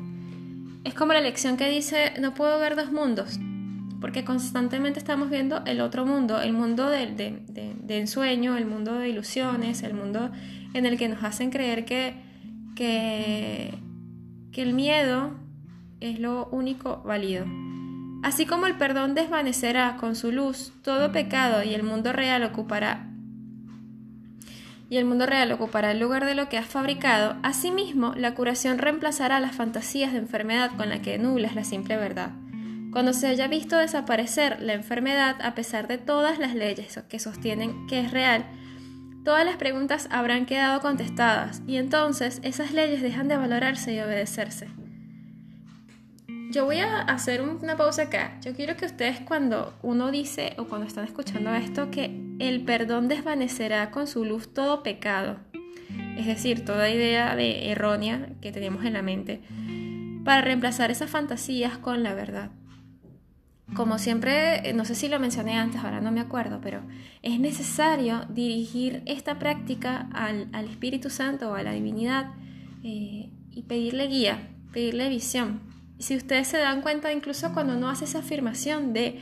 Es 0.84 0.94
como 0.94 1.14
la 1.14 1.22
lección 1.22 1.58
que 1.58 1.68
dice, 1.68 2.14
no 2.22 2.36
puedo 2.36 2.60
ver 2.60 2.76
dos 2.76 2.92
mundos, 2.92 3.40
porque 4.00 4.24
constantemente 4.24 5.00
estamos 5.00 5.32
viendo 5.32 5.64
el 5.66 5.82
otro 5.82 6.06
mundo, 6.06 6.40
el 6.40 6.54
mundo 6.54 6.88
de, 6.88 7.08
de, 7.08 7.98
ensueño, 7.98 8.56
el 8.56 8.68
mundo 8.68 9.00
de 9.00 9.10
ilusiones, 9.10 9.82
el 9.82 9.96
mundo 9.96 10.30
en 10.76 10.86
el 10.86 10.96
que 10.96 11.10
nos 11.10 11.24
hacen 11.24 11.50
creer 11.50 11.86
que, 11.86 12.14
que, 12.76 13.74
que 14.52 14.62
el 14.62 14.76
miedo 14.76 15.32
es 16.02 16.20
lo 16.20 16.50
único 16.52 17.02
válido. 17.04 17.67
Así 18.24 18.46
como 18.46 18.68
el 18.68 18.78
perdón 18.78 19.16
desvanecerá 19.16 19.98
con 19.98 20.16
su 20.16 20.32
luz 20.32 20.74
todo 20.82 21.12
pecado 21.12 21.64
y 21.64 21.74
el 21.74 21.84
mundo 21.84 22.14
real 22.14 22.44
ocupará 22.44 23.08
y 24.90 24.98
el 24.98 25.06
mundo 25.06 25.26
real 25.26 25.52
ocupará 25.52 25.92
el 25.92 26.00
lugar 26.00 26.26
de 26.26 26.36
lo 26.36 26.50
que 26.50 26.58
has 26.58 26.66
fabricado, 26.66 27.36
asimismo 27.44 28.14
la 28.16 28.34
curación 28.36 28.78
reemplazará 28.78 29.40
las 29.40 29.56
fantasías 29.56 30.14
de 30.14 30.20
enfermedad 30.20 30.72
con 30.78 30.90
la 30.90 31.02
que 31.02 31.18
nublas 31.18 31.56
la 31.56 31.64
simple 31.64 31.98
verdad. 31.98 32.32
Cuando 32.92 33.14
se 33.14 33.28
haya 33.28 33.48
visto 33.48 33.78
desaparecer 33.78 34.62
la 34.62 34.74
enfermedad 34.74 35.36
a 35.42 35.56
pesar 35.56 35.88
de 35.88 35.98
todas 35.98 36.40
las 36.40 36.56
leyes 36.56 37.00
que 37.10 37.20
sostienen 37.20 37.86
que 37.88 38.00
es 38.00 38.12
real, 38.12 38.46
todas 39.26 39.46
las 39.46 39.58
preguntas 39.58 40.08
habrán 40.10 40.46
quedado 40.46 40.80
contestadas 40.80 41.62
y 41.68 41.76
entonces 41.78 42.40
esas 42.44 42.72
leyes 42.72 43.02
dejan 43.02 43.28
de 43.28 43.38
valorarse 43.38 43.94
y 43.94 44.00
obedecerse. 44.00 44.70
Yo 46.50 46.64
voy 46.64 46.78
a 46.78 47.02
hacer 47.02 47.42
una 47.42 47.76
pausa 47.76 48.04
acá. 48.04 48.40
Yo 48.42 48.54
quiero 48.54 48.78
que 48.78 48.86
ustedes 48.86 49.20
cuando 49.20 49.74
uno 49.82 50.12
dice 50.12 50.54
o 50.58 50.66
cuando 50.66 50.88
están 50.88 51.04
escuchando 51.04 51.54
esto 51.54 51.92
que 51.92 52.06
el 52.40 52.64
perdón 52.64 53.10
desvanecerá 53.10 53.92
con 53.92 54.08
su 54.08 54.24
luz 54.24 54.54
todo 54.54 54.82
pecado, 54.82 55.40
es 56.18 56.26
decir, 56.26 56.64
toda 56.64 56.90
idea 56.90 57.36
de 57.36 57.70
errónea 57.72 58.30
que 58.40 58.54
tenemos 58.54 58.86
en 58.86 58.94
la 58.94 59.02
mente, 59.02 59.42
para 60.24 60.42
reemplazar 60.42 60.90
esas 60.90 61.10
fantasías 61.10 61.78
con 61.78 62.02
la 62.02 62.14
verdad. 62.14 62.52
Como 63.76 63.98
siempre, 63.98 64.74
no 64.74 64.86
sé 64.86 64.96
si 64.96 65.10
lo 65.10 65.20
mencioné 65.20 65.58
antes, 65.58 65.84
ahora 65.84 66.00
no 66.00 66.14
me 66.14 66.22
acuerdo, 66.22 66.62
pero 66.62 66.82
es 67.24 67.42
necesario 67.42 68.22
dirigir 68.30 69.04
esta 69.06 69.38
práctica 69.38 70.08
al, 70.14 70.48
Espíritu 70.70 71.10
Santo 71.10 71.52
o 71.52 71.56
a 71.56 71.64
la 71.64 71.74
divinidad 71.74 72.32
eh, 72.84 73.32
y 73.52 73.64
pedirle 73.68 74.08
guía, 74.08 74.50
pedirle 74.72 75.10
visión, 75.10 75.60
si 76.00 76.16
ustedes 76.16 76.48
se 76.48 76.58
dan 76.58 76.82
cuenta, 76.82 77.12
incluso 77.12 77.54
cuando 77.54 77.76
uno 77.76 77.90
hace 77.90 78.06
esa 78.06 78.20
afirmación 78.20 78.94
de 78.94 79.20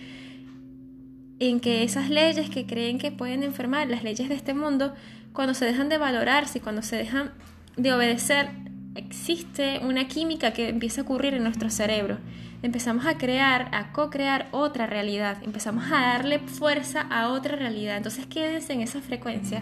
en 1.40 1.60
que 1.60 1.84
esas 1.84 2.10
leyes 2.10 2.50
que 2.50 2.66
creen 2.66 2.98
que 2.98 3.12
pueden 3.12 3.44
enfermar, 3.44 3.88
las 3.90 4.04
leyes 4.04 4.30
de 4.30 4.36
este 4.36 4.54
mundo, 4.54 4.94
cuando 5.34 5.54
se 5.54 5.66
dejan 5.66 5.90
de 5.90 5.98
valorarse 5.98 6.62
cuando 6.62 6.82
se 6.82 6.96
dejan 6.96 7.32
de 7.76 7.94
obedecer, 7.94 8.50
existe 8.96 9.82
una 9.84 10.08
química 10.08 10.52
que 10.52 10.70
empieza 10.70 11.02
a 11.02 11.04
ocurrir 11.04 11.34
en 11.34 11.44
nuestro 11.44 11.70
cerebro. 11.70 12.18
Empezamos 12.64 13.06
a 13.06 13.18
crear, 13.18 13.70
a 13.74 13.92
co-crear 13.92 14.48
otra 14.52 14.88
realidad, 14.88 15.38
empezamos 15.44 15.92
a 15.92 16.02
darle 16.02 16.40
fuerza 16.40 17.02
a 17.02 17.30
otra 17.30 17.58
realidad. 17.58 17.98
Entonces 17.98 18.26
quédense 18.26 18.74
en 18.74 18.82
esa 18.82 19.02
frecuencia 19.02 19.62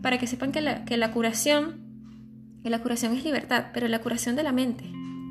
para 0.00 0.18
que 0.18 0.26
sepan 0.26 0.52
que 0.52 0.60
la, 0.60 0.84
que 0.84 0.96
la 0.96 1.10
curación, 1.10 1.80
que 2.62 2.70
la 2.70 2.78
curación 2.78 3.12
es 3.14 3.24
libertad, 3.24 3.66
pero 3.74 3.88
la 3.88 3.98
curación 3.98 4.36
de 4.36 4.44
la 4.44 4.52
mente, 4.52 4.84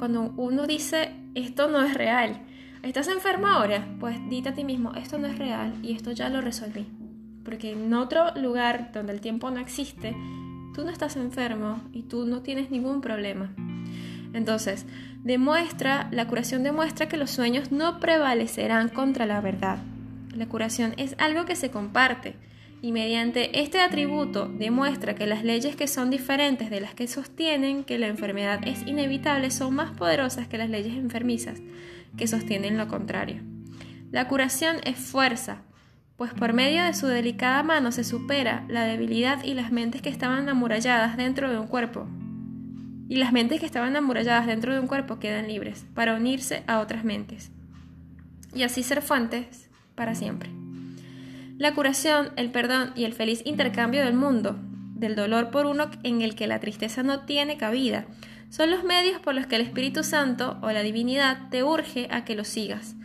cuando 0.03 0.33
uno 0.36 0.67
dice, 0.67 1.13
esto 1.33 1.69
no 1.69 1.81
es 1.81 1.93
real, 1.93 2.41
¿estás 2.81 3.07
enfermo 3.07 3.48
ahora? 3.48 3.88
Pues 4.01 4.17
dite 4.29 4.50
a 4.50 4.53
ti 4.53 4.65
mismo, 4.65 4.93
esto 4.95 5.17
no 5.17 5.27
es 5.27 5.39
real 5.39 5.74
y 5.81 5.93
esto 5.93 6.12
ya 6.12 6.27
lo 6.27 6.41
resolví. 6.41 6.86
Porque 7.45 7.72
en 7.72 7.93
otro 7.93 8.36
lugar 8.36 8.91
donde 8.91 9.13
el 9.13 9.22
tiempo 9.22 9.50
no 9.50 9.62
existe, 9.62 10.13
tú 10.75 10.83
no 10.83 10.89
estás 10.89 11.15
enfermo 11.15 11.81
y 11.93 12.01
tú 12.01 12.25
no 12.25 12.41
tienes 12.41 12.69
ningún 12.69 13.00
problema. 13.00 13.53
Entonces, 14.33 14.86
demuestra, 15.24 16.10
la 16.12 16.27
curación 16.27 16.63
demuestra 16.63 17.07
que 17.07 17.15
los 17.15 17.31
sueños 17.31 17.72
no 17.72 18.01
prevalecerán 18.01 18.89
contra 18.89 19.25
la 19.25 19.39
verdad. 19.39 19.77
La 20.36 20.48
curación 20.48 20.95
es 20.98 21.15
algo 21.17 21.45
que 21.45 21.55
se 21.55 21.72
comparte 21.72 22.36
y 22.84 22.92
mediante 22.92 23.62
este 23.62 23.80
atributo 23.80 24.50
demuestra 24.50 25.16
que 25.16 25.25
las 25.25 25.46
leyes 25.46 25.78
que 25.78 25.88
son 25.88 26.10
diferentes 26.10 26.70
de 26.70 26.82
las 26.82 26.94
que 26.94 27.08
sostienen 27.08 27.86
que 27.86 27.98
la 27.98 28.08
enfermedad 28.08 28.60
es 28.68 28.86
inevitable 28.86 29.52
son 29.52 29.74
más 29.74 29.92
poderosas 29.92 30.50
que 30.50 30.58
las 30.58 30.70
leyes 30.70 30.98
enfermizas 30.98 31.62
que 32.18 32.28
sostienen 32.28 32.78
lo 32.78 32.90
contrario. 32.90 33.42
La 34.12 34.28
curación 34.28 34.75
es 34.84 34.98
fuerza, 34.98 35.62
pues 36.18 36.34
por 36.34 36.52
medio 36.52 36.84
de 36.84 36.94
su 36.94 37.08
delicada 37.08 37.63
mano 37.63 37.94
se 37.94 38.04
supera 38.04 38.66
la 38.68 38.84
debilidad 38.84 39.46
y 39.46 39.54
las 39.54 39.72
mentes 39.72 40.02
que 40.02 40.10
estaban 40.10 40.50
amuralladas 40.50 41.16
dentro 41.16 41.50
de 41.50 41.58
un 41.58 41.68
cuerpo. 41.68 42.06
Y 43.08 43.16
las 43.16 43.32
mentes 43.32 43.62
que 43.62 43.66
estaban 43.66 43.96
amuralladas 43.96 44.46
dentro 44.46 44.74
de 44.74 44.82
un 44.82 44.88
cuerpo 44.88 45.20
quedan 45.20 45.48
libres 45.48 45.86
para 45.94 46.16
unirse 46.16 46.63
a 46.68 46.80
otras 46.80 47.06
mentes 47.06 47.50
y 48.54 48.63
así 48.63 48.84
ser 48.84 49.02
fuentes 49.02 49.70
para 49.96 50.16
siempre. 50.16 50.62
La 51.57 51.74
curación, 51.74 52.31
el 52.36 52.51
perdón 52.51 52.91
y 52.95 53.03
el 53.03 53.13
feliz 53.13 53.41
intercambio 53.45 54.03
del 54.03 54.15
mundo, 54.15 54.57
del 54.95 55.15
dolor 55.15 55.51
por 55.51 55.65
uno 55.65 55.89
en 56.03 56.22
el 56.22 56.36
que 56.36 56.48
la 56.48 56.60
tristeza 56.60 57.03
no 57.03 57.22
tiene 57.22 57.57
cabida, 57.57 58.05
son 58.50 58.72
los 58.72 58.83
medios 58.83 59.19
por 59.19 59.36
los 59.36 59.48
que 59.48 59.55
el 59.55 59.62
Espíritu 59.62 60.03
Santo 60.03 60.57
o 60.62 60.72
la 60.72 60.83
divinidad 60.83 61.50
te 61.50 61.63
urge 61.63 62.07
a 62.12 62.24
que 62.24 62.36
lo 62.36 62.43
sigas. 62.43 62.95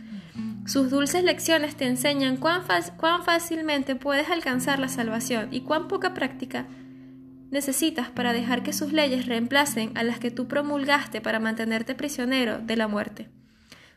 Sus 0.65 0.91
dulces 0.91 1.23
lecciones 1.23 1.75
te 1.75 1.85
enseñan 1.85 2.37
cuán, 2.37 2.61
cuán 2.97 3.23
fácilmente 3.23 3.95
puedes 3.95 4.29
alcanzar 4.29 4.79
la 4.79 4.89
salvación 4.89 5.49
y 5.51 5.61
cuán 5.61 5.87
poca 5.87 6.13
práctica 6.13 6.67
necesitas 7.49 8.09
para 8.09 8.33
dejar 8.33 8.61
que 8.61 8.73
sus 8.73 8.93
leyes 8.93 9.25
reemplacen 9.25 9.97
a 9.97 10.03
las 10.03 10.19
que 10.19 10.31
tú 10.31 10.47
promulgaste 10.47 11.21
para 11.21 11.39
mantenerte 11.39 11.95
prisionero 11.95 12.59
de 12.59 12.75
la 12.75 12.87
muerte. 12.87 13.29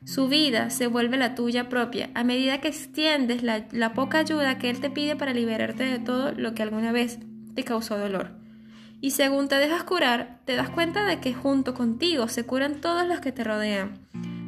Su 0.04 0.28
vida 0.28 0.71
se 0.71 0.88
vuelve 0.88 1.16
la 1.16 1.35
tuya 1.35 1.68
propia 1.68 2.11
a 2.14 2.25
medida 2.25 2.61
que 2.61 2.68
extiendes 2.68 3.42
la, 3.42 3.92
poca 3.94 4.18
ayuda 4.18 4.59
que 4.59 4.68
Él 4.68 4.80
te 4.80 4.90
pide 4.90 5.14
para 5.14 5.32
liberarte 5.32 5.85
de 5.85 5.99
todo 6.00 6.32
lo 6.32 6.54
que 6.54 6.62
alguna 6.62 6.90
vez 6.90 7.18
te 7.54 7.62
causó 7.62 7.97
dolor. 7.99 8.32
Y 9.00 9.12
según 9.12 9.49
te 9.49 9.56
dejas 9.56 9.85
curar, 9.85 10.40
te 10.44 10.56
das 10.56 10.71
cuenta 10.71 11.04
de 11.04 11.21
que 11.21 11.35
junto 11.35 11.75
contigo 11.75 12.28
se 12.28 12.44
curan 12.44 12.80
todos 12.80 13.06
los 13.06 13.21
que 13.21 13.32
te 13.32 13.44
rodean, 13.44 13.99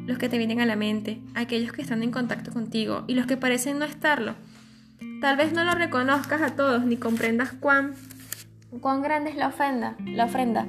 los 0.06 0.18
que 0.18 0.28
te 0.28 0.38
vienen 0.38 0.60
a 0.60 0.66
la 0.66 0.76
mente, 0.76 1.20
aquellos 1.34 1.72
que 1.72 1.82
están 1.82 2.02
en 2.02 2.10
contacto 2.10 2.52
contigo 2.52 3.04
y 3.06 3.14
los 3.14 3.26
que 3.26 3.36
parecen 3.36 3.78
no 3.78 3.84
estarlo. 3.84 4.34
Tal 5.20 5.36
vez 5.36 5.52
no 5.52 5.64
lo 5.64 5.72
reconozcas 5.72 6.42
a 6.42 6.56
todos 6.56 6.84
ni 6.84 6.96
comprendas 6.96 7.52
cuán, 7.52 7.94
cuán 8.80 9.02
grande 9.02 9.30
es 9.30 9.36
la 9.36 9.48
ofrenda, 9.48 9.96
la 10.04 10.24
ofrenda 10.24 10.66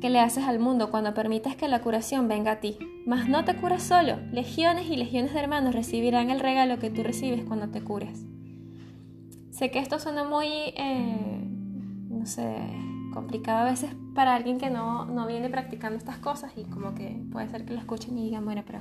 que 0.00 0.10
le 0.10 0.20
haces 0.20 0.44
al 0.44 0.58
mundo 0.58 0.90
cuando 0.90 1.14
permites 1.14 1.56
que 1.56 1.68
la 1.68 1.80
curación 1.80 2.28
venga 2.28 2.52
a 2.52 2.60
ti. 2.60 2.78
Mas 3.08 3.26
no 3.26 3.42
te 3.42 3.56
curas 3.56 3.84
solo, 3.84 4.18
legiones 4.32 4.90
y 4.90 4.96
legiones 4.98 5.32
de 5.32 5.40
hermanos 5.40 5.74
recibirán 5.74 6.28
el 6.28 6.40
regalo 6.40 6.78
que 6.78 6.90
tú 6.90 7.02
recibes 7.02 7.42
cuando 7.42 7.70
te 7.70 7.80
cures. 7.80 8.26
Sé 9.50 9.70
que 9.70 9.78
esto 9.78 9.98
suena 9.98 10.24
muy, 10.24 10.46
eh, 10.46 11.40
no 12.10 12.26
sé, 12.26 12.58
complicado 13.14 13.60
a 13.60 13.70
veces 13.70 13.96
para 14.14 14.34
alguien 14.34 14.58
que 14.58 14.68
no, 14.68 15.06
no, 15.06 15.26
viene 15.26 15.48
practicando 15.48 15.96
estas 15.96 16.18
cosas 16.18 16.52
y 16.58 16.64
como 16.64 16.94
que 16.94 17.24
puede 17.32 17.48
ser 17.48 17.64
que 17.64 17.72
lo 17.72 17.78
escuchen 17.78 18.18
y 18.18 18.24
digan, 18.24 18.44
bueno, 18.44 18.62
pero 18.66 18.80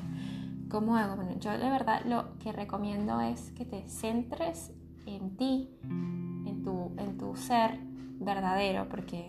¿cómo 0.70 0.98
hago? 0.98 1.16
Bueno, 1.16 1.40
yo 1.40 1.58
de 1.58 1.70
verdad 1.70 2.02
lo 2.06 2.38
que 2.40 2.52
recomiendo 2.52 3.22
es 3.22 3.52
que 3.52 3.64
te 3.64 3.88
centres 3.88 4.74
en 5.06 5.38
ti, 5.38 5.70
en 5.84 6.64
tu, 6.66 6.92
en 6.98 7.18
tu 7.18 7.34
ser 7.38 7.80
verdadero, 8.20 8.90
porque 8.90 9.26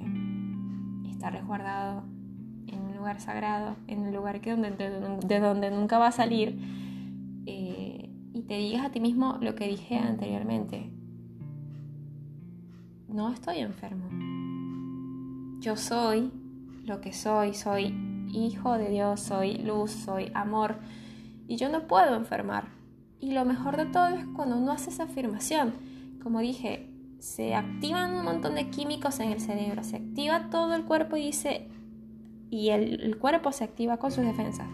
está 1.09 1.31
resguardado 1.31 2.18
lugar 2.99 3.21
sagrado, 3.21 3.77
en 3.87 4.01
un 4.01 4.13
lugar 4.13 4.41
que 4.41 4.51
donde, 4.51 4.71
de, 4.71 5.41
donde 5.41 5.71
nunca 5.71 5.99
va 5.99 6.09
a 6.09 6.13
salir, 6.13 6.59
eh, 7.47 8.11
y 8.35 8.43
te 8.43 8.59
digas 8.59 8.85
a 8.85 8.91
ti 8.91 9.01
mismo 9.01 9.39
lo 9.41 9.55
que 9.55 9.67
dije 9.67 9.97
anteriormente, 9.97 10.91
no 13.09 13.33
estoy 13.33 13.59
enfermo, 13.59 14.09
yo 15.61 15.77
soy 15.77 16.31
lo 16.85 17.01
que 17.01 17.13
soy, 17.13 17.55
soy 17.55 17.95
hijo 18.33 18.77
de 18.77 18.91
Dios, 18.91 19.21
soy 19.21 19.59
luz, 19.59 19.91
soy 19.91 20.31
amor, 20.35 20.77
y 21.47 21.57
yo 21.57 21.69
no 21.69 21.87
puedo 21.87 22.15
enfermar. 22.15 22.69
Y 23.21 23.33
lo 23.33 23.45
mejor 23.45 23.77
de 23.77 23.87
todo 23.87 24.09
es 24.09 24.25
cuando 24.37 24.57
uno 24.57 24.71
hace 24.73 24.91
esa 24.91 25.05
afirmación. 25.05 25.75
Como 26.23 26.41
dije, 26.41 26.91
se 27.19 27.55
activan 27.55 28.15
un 28.15 28.25
montón 28.25 28.55
de 28.55 28.71
químicos 28.71 29.19
en 29.21 29.33
el 29.33 29.41
cerebro, 29.41 29.83
se 29.83 29.97
activa 29.97 30.51
todo 30.51 30.75
el 30.75 30.85
cuerpo 30.85 31.17
y 31.17 31.27
dice, 31.27 31.69
y 32.51 32.71
el, 32.71 33.17
cuerpo 33.19 33.53
se 33.53 33.65
activa 33.65 33.99
con 33.99 34.11
sus 34.11 34.25
defensas. 34.25 34.67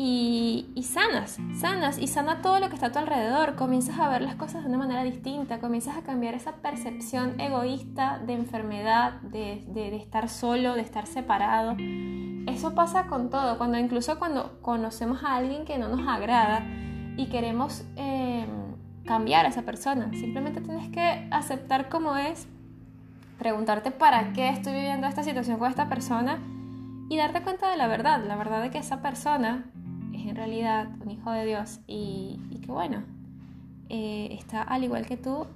Y, 0.00 0.66
sanas, 0.82 1.38
sanas, 1.58 1.98
y 1.98 2.06
sana 2.06 2.40
todo 2.40 2.60
lo 2.60 2.68
que 2.68 2.76
está 2.76 2.86
a 2.86 2.92
tu 2.92 3.00
alrededor, 3.00 3.56
comienzas 3.56 3.98
a 3.98 4.08
ver 4.08 4.22
las 4.22 4.36
cosas 4.36 4.62
de 4.62 4.68
una 4.68 4.78
manera 4.78 5.02
distinta, 5.02 5.58
comienzas 5.58 5.96
a 5.96 6.02
cambiar 6.02 6.34
esa 6.34 6.56
percepción 6.56 7.40
egoísta 7.40 8.20
de 8.24 8.34
enfermedad, 8.34 9.20
de, 9.22 9.96
estar 9.96 10.28
solo, 10.28 10.74
de 10.74 10.82
estar 10.82 11.06
separado. 11.06 11.76
Eso 12.46 12.74
pasa 12.76 13.08
con 13.08 13.28
todo, 13.28 13.58
cuando 13.58 13.76
incluso 13.76 14.20
cuando 14.20 14.60
conocemos 14.62 15.24
a 15.24 15.34
alguien 15.34 15.64
que 15.64 15.78
no 15.78 15.88
nos 15.88 16.06
agrada 16.06 16.64
y 17.16 17.26
queremos... 17.26 17.84
Eh, 17.96 18.46
cambiar 19.08 19.46
a 19.46 19.48
esa 19.48 19.62
persona. 19.62 20.10
Simplemente 20.12 20.60
tienes 20.60 20.90
que 20.90 21.26
aceptar 21.30 21.88
cómo 21.88 22.14
es, 22.16 22.46
preguntarte 23.38 23.90
para 23.90 24.32
qué 24.32 24.48
estoy 24.50 24.74
viviendo 24.74 25.06
esta 25.06 25.22
situación 25.22 25.58
con 25.58 25.70
esta 25.70 25.88
persona 25.88 26.38
y 27.08 27.16
darte 27.16 27.42
cuenta 27.42 27.70
de 27.70 27.76
la 27.76 27.86
verdad, 27.86 28.22
la 28.26 28.36
verdad 28.36 28.62
de 28.62 28.70
que 28.70 28.78
esa 28.78 29.00
persona 29.00 29.70
es 30.12 30.26
en 30.26 30.36
realidad 30.36 30.88
un 31.00 31.10
hijo 31.10 31.30
de 31.30 31.46
Dios 31.46 31.80
y, 31.86 32.38
que 32.60 32.70
bueno, 32.70 33.04
eh, 33.88 34.28
está 34.32 34.62
al 34.62 34.84
igual 34.84 35.06
que 35.06 35.16
tú 35.16 35.46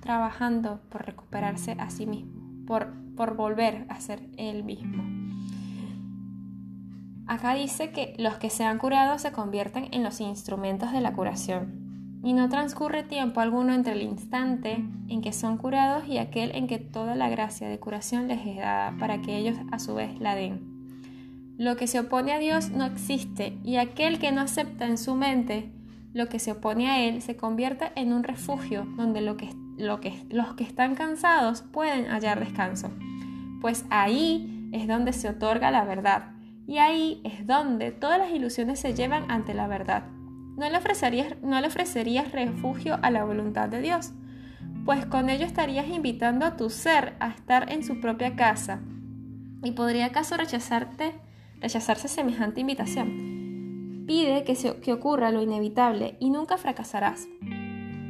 trabajando 0.00 0.80
por 0.88 1.04
recuperarse 1.04 1.72
a 1.72 1.90
sí 1.90 2.06
mismo, 2.06 2.66
por, 2.66 2.92
por 3.16 3.36
volver 3.36 3.86
a 3.88 4.00
ser 4.00 4.22
él 4.36 4.64
mismo. 4.64 5.04
Acá 7.26 7.52
dice 7.52 7.90
que 7.90 8.14
los 8.18 8.38
que 8.38 8.48
se 8.48 8.64
han 8.64 8.78
curado 8.78 9.18
se 9.18 9.32
convierten 9.32 9.88
en 9.92 10.02
los 10.02 10.20
instrumentos 10.20 10.92
de 10.92 11.02
la 11.02 11.12
curación. 11.12 11.77
Y 12.28 12.34
no 12.34 12.50
transcurre 12.50 13.04
tiempo 13.04 13.40
alguno 13.40 13.72
entre 13.72 13.94
el 13.94 14.02
instante 14.02 14.84
en 15.08 15.22
que 15.22 15.32
son 15.32 15.56
curados 15.56 16.06
y 16.06 16.18
aquel 16.18 16.54
en 16.54 16.66
que 16.66 16.76
toda 16.76 17.14
la 17.14 17.30
gracia 17.30 17.70
de 17.70 17.78
curación 17.78 18.28
les 18.28 18.46
es 18.46 18.56
dada 18.56 18.94
para 18.98 19.22
que 19.22 19.38
ellos 19.38 19.56
a 19.72 19.78
su 19.78 19.94
vez 19.94 20.20
la 20.20 20.34
den. 20.34 21.56
Lo 21.56 21.78
que 21.78 21.86
se 21.86 22.00
opone 22.00 22.34
a 22.34 22.38
Dios 22.38 22.68
no 22.68 22.84
existe 22.84 23.56
y 23.64 23.76
aquel 23.76 24.18
que 24.18 24.30
no 24.30 24.42
acepta 24.42 24.86
en 24.86 24.98
su 24.98 25.14
mente 25.14 25.72
lo 26.12 26.28
que 26.28 26.38
se 26.38 26.52
opone 26.52 26.90
a 26.90 27.02
Él 27.02 27.22
se 27.22 27.38
convierte 27.38 27.92
en 27.94 28.12
un 28.12 28.22
refugio 28.22 28.86
donde 28.98 29.22
lo 29.22 29.38
que, 29.38 29.48
lo 29.78 29.98
que, 30.00 30.12
los 30.28 30.52
que 30.52 30.64
están 30.64 30.96
cansados 30.96 31.62
pueden 31.62 32.10
hallar 32.10 32.40
descanso. 32.40 32.90
Pues 33.62 33.86
ahí 33.88 34.68
es 34.74 34.86
donde 34.86 35.14
se 35.14 35.30
otorga 35.30 35.70
la 35.70 35.86
verdad 35.86 36.32
y 36.66 36.76
ahí 36.76 37.22
es 37.24 37.46
donde 37.46 37.90
todas 37.90 38.18
las 38.18 38.32
ilusiones 38.32 38.80
se 38.80 38.92
llevan 38.92 39.30
ante 39.30 39.54
la 39.54 39.66
verdad. 39.66 40.17
No 40.58 40.68
le 40.68 40.76
ofrecerías, 40.76 41.40
no 41.40 41.60
le 41.60 41.68
ofrecerías 41.68 42.32
refugio 42.32 42.98
a 43.00 43.12
la 43.12 43.22
voluntad 43.22 43.68
de 43.68 43.80
Dios, 43.80 44.10
pues 44.84 45.06
con 45.06 45.30
ello 45.30 45.46
estarías 45.46 45.86
invitando 45.86 46.44
a 46.44 46.56
tu 46.56 46.68
ser 46.68 47.14
a 47.20 47.28
estar 47.28 47.70
en 47.70 47.84
su 47.84 48.00
propia 48.00 48.34
casa. 48.34 48.80
¿Y 49.62 49.70
podría 49.70 50.06
acaso 50.06 50.36
rechazarte, 50.36 51.14
rechazarse 51.60 52.08
semejante 52.08 52.60
invitación? 52.60 54.04
Pide 54.08 54.42
que, 54.42 54.56
se, 54.56 54.80
que 54.80 54.92
ocurra 54.92 55.30
lo 55.30 55.42
inevitable 55.42 56.16
y 56.18 56.30
nunca 56.30 56.56
fracasarás. 56.56 57.28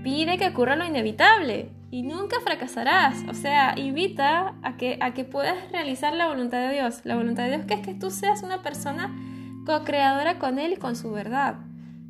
Pide 0.02 0.38
que 0.38 0.48
ocurra 0.48 0.74
lo 0.74 0.86
inevitable 0.86 1.70
y 1.90 2.02
nunca 2.02 2.40
fracasarás. 2.40 3.24
O 3.28 3.34
sea, 3.34 3.78
invita 3.78 4.54
a 4.62 4.78
que, 4.78 4.96
a 5.02 5.12
que 5.12 5.24
puedas 5.24 5.70
realizar 5.70 6.14
la 6.14 6.28
voluntad 6.28 6.66
de 6.66 6.72
Dios. 6.76 7.02
La 7.04 7.14
voluntad 7.16 7.42
de 7.44 7.56
Dios 7.56 7.66
que 7.66 7.74
es 7.74 7.80
que 7.80 7.92
tú 7.92 8.10
seas 8.10 8.42
una 8.42 8.62
persona 8.62 9.14
co-creadora 9.66 10.38
con 10.38 10.58
Él 10.58 10.72
y 10.72 10.76
con 10.76 10.96
su 10.96 11.10
verdad. 11.10 11.67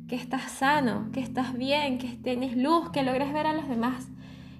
Que 0.09 0.15
estás 0.15 0.51
sano, 0.51 1.09
que 1.13 1.21
estás 1.21 1.53
bien, 1.53 1.99
que 1.99 2.07
tienes 2.07 2.57
luz, 2.57 2.89
que 2.89 3.03
logres 3.03 3.31
ver 3.31 3.47
a 3.47 3.53
los 3.53 3.69
demás. 3.69 4.07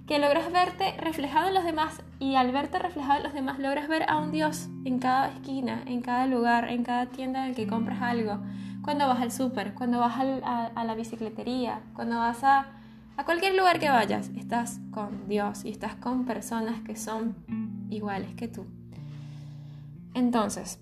Que 0.08 0.20
logres 0.20 0.52
verte 0.52 0.96
reflejado 0.98 1.50
en 1.50 1.54
los 1.54 1.66
demás 1.66 2.02
y 2.20 2.36
al 2.36 2.52
verte 2.52 2.80
reflejado 2.80 3.18
en 3.18 3.24
los 3.24 3.34
demás 3.34 3.60
logras 3.60 3.88
ver 3.88 4.10
a 4.10 4.18
un 4.18 4.32
Dios 4.32 4.70
en 4.86 5.00
cada 5.00 5.28
esquina, 5.28 5.84
en 5.86 6.02
cada 6.02 6.26
lugar, 6.26 6.70
en 6.70 6.84
cada 6.84 7.08
tienda 7.08 7.44
en 7.44 7.50
el 7.50 7.56
que 7.56 7.68
compras 7.68 8.02
algo. 8.02 8.40
Cuando 8.82 9.08
vas 9.08 9.20
al 9.22 9.32
súper, 9.32 9.74
cuando 9.74 10.00
vas 10.00 10.16
a 10.18 10.84
la 10.84 10.96
bicicletería, 10.96 11.82
cuando 11.94 12.18
vas 12.18 12.44
a 12.44 12.68
a 13.20 13.26
cualquier 13.26 13.54
lugar 13.56 13.82
que 13.82 13.90
vayas, 13.90 14.30
estás 14.38 14.80
con 14.92 15.28
Dios 15.28 15.66
y 15.66 15.72
estás 15.72 15.94
con 15.96 16.24
personas 16.24 16.80
que 16.80 16.96
son 16.96 17.36
iguales 17.90 18.34
que 18.36 18.48
tú. 18.48 18.66
Entonces, 20.14 20.80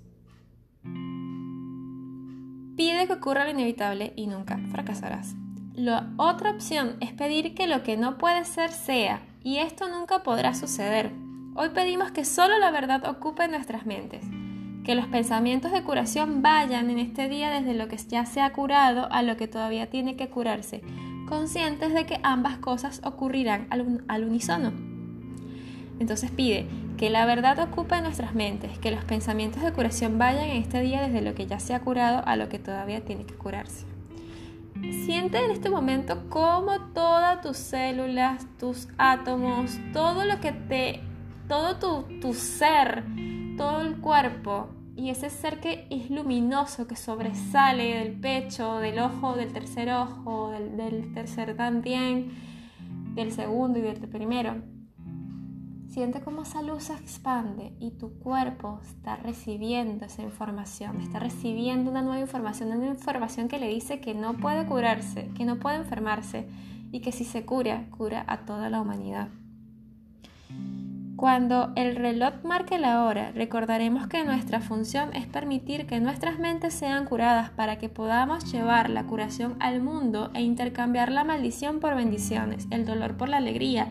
pide 2.78 3.08
que 3.08 3.14
ocurra 3.14 3.44
lo 3.44 3.52
inevitable 3.52 4.14
y 4.16 4.28
nunca 4.28 4.60
fracasarás. 4.72 5.36
La 5.74 6.14
otra 6.18 6.52
opción 6.52 6.96
es 7.02 7.12
pedir 7.12 7.56
que 7.56 7.68
lo 7.68 7.84
que 7.84 7.98
no 7.98 8.18
puede 8.18 8.46
ser 8.46 8.72
sea, 8.72 9.22
y 9.44 9.58
esto 9.58 9.90
nunca 9.90 10.24
podrá 10.24 10.54
suceder. 10.54 11.12
Hoy 11.56 11.70
pedimos 11.70 12.12
que 12.12 12.24
solo 12.24 12.58
la 12.60 12.72
verdad 12.72 13.10
ocupe 13.10 13.48
nuestras 13.48 13.86
mentes, 13.88 14.24
que 14.84 14.96
los 14.96 15.08
pensamientos 15.08 15.72
de 15.72 15.84
curación 15.84 16.42
vayan 16.44 16.90
en 16.92 17.00
este 17.00 17.28
día 17.28 17.50
desde 17.50 17.74
lo 17.74 17.88
que 17.88 17.98
ya 17.98 18.26
se 18.26 18.42
ha 18.42 18.54
curado 18.54 19.12
a 19.12 19.24
lo 19.24 19.38
que 19.38 19.48
todavía 19.48 19.90
tiene 19.90 20.16
que 20.16 20.30
curarse, 20.30 20.82
conscientes 21.28 21.94
de 21.94 22.06
que 22.06 22.20
ambas 22.24 22.58
cosas 22.60 23.02
ocurrirán 23.04 23.68
al, 23.72 24.24
unísono. 24.24 24.72
Entonces 26.00 26.30
pide 26.30 26.68
que 26.98 27.10
la 27.12 27.26
verdad 27.26 27.60
ocupe 27.60 28.02
nuestras 28.02 28.34
mentes, 28.34 28.78
que 28.80 28.92
los 28.92 29.06
pensamientos 29.06 29.62
de 29.62 29.72
curación 29.72 30.18
vayan 30.18 30.46
en 30.46 30.64
este 30.64 30.82
día 30.82 31.02
desde 31.02 31.22
lo 31.22 31.36
que 31.36 31.46
ya 31.46 31.60
se 31.60 31.76
ha 31.76 31.82
curado 31.82 32.24
a 32.26 32.36
lo 32.36 32.50
que 32.50 32.58
todavía 32.58 33.06
tiene 33.06 33.26
que 33.26 33.36
curarse. 33.36 33.86
Siente 35.06 35.38
en 35.44 35.52
este 35.52 35.70
momento 35.70 36.30
cómo 36.30 36.80
todas 36.94 37.42
tus 37.42 37.58
células, 37.58 38.46
tus 38.60 38.88
átomos, 38.98 39.78
todo 39.94 40.26
lo 40.26 40.40
que 40.40 40.52
te, 40.52 41.02
todo 41.48 41.78
tu, 41.78 42.34
ser, 42.34 43.04
todo 43.58 43.82
el 43.82 43.98
cuerpo 43.98 44.70
y 44.96 45.10
ese 45.10 45.30
ser 45.30 45.60
que 45.60 45.88
es 45.90 46.10
luminoso, 46.10 46.88
que 46.88 46.96
sobresale 46.96 48.00
del 48.00 48.14
pecho, 48.20 48.78
del 48.78 49.00
ojo, 49.00 49.34
del 49.34 49.54
tercer 49.54 49.92
ojo, 49.92 50.52
del, 50.52 51.14
tercer 51.14 51.56
también, 51.56 52.32
del 53.14 53.32
segundo 53.32 53.80
y 53.80 53.84
del 53.84 53.98
primero. 53.98 54.56
Siente 55.98 56.22
cómo 56.22 56.44
esa 56.44 56.62
luz 56.62 56.84
se 56.84 56.94
expande 56.94 57.74
y 57.80 57.90
tu 57.90 58.20
cuerpo 58.20 58.80
está 58.84 59.16
recibiendo 59.16 60.06
esa 60.06 60.22
información, 60.22 61.02
está 61.02 61.18
recibiendo 61.18 61.90
una 61.90 62.04
nueva 62.04 62.20
información, 62.20 62.72
una 62.72 62.86
información 62.86 63.48
que 63.48 63.58
le 63.58 63.68
dice 63.68 64.00
que 64.00 64.14
no 64.14 64.36
puede 64.36 64.68
curarse, 64.68 65.32
que 65.36 65.44
no 65.44 65.58
puede 65.58 65.78
enfermarse 65.78 66.48
y 66.92 67.00
que 67.00 67.12
si 67.12 67.24
se 67.24 67.48
cura, 67.48 67.88
cura 67.90 68.24
a 68.28 68.46
toda 68.46 68.70
la 68.70 68.80
humanidad. 68.80 69.30
Cuando 71.16 71.74
el 71.76 71.96
reloj 71.96 72.44
marque 72.44 72.78
la 72.78 73.04
hora, 73.04 73.32
recordaremos 73.32 74.06
que 74.06 74.24
nuestra 74.24 74.60
función 74.60 75.16
es 75.16 75.26
permitir 75.26 75.88
que 75.88 76.00
nuestras 76.00 76.38
mentes 76.38 76.76
sean 76.76 77.06
curadas 77.06 77.50
para 77.50 77.80
que 77.80 77.90
podamos 77.90 78.52
llevar 78.52 78.92
la 78.92 79.08
curación 79.08 79.56
al 79.60 79.82
mundo 79.82 80.30
e 80.36 80.44
intercambiar 80.44 81.12
la 81.12 81.24
maldición 81.24 81.80
por 81.80 81.96
bendiciones, 81.96 82.68
el 82.70 82.86
dolor 82.86 83.18
por 83.18 83.30
la 83.30 83.38
alegría 83.38 83.88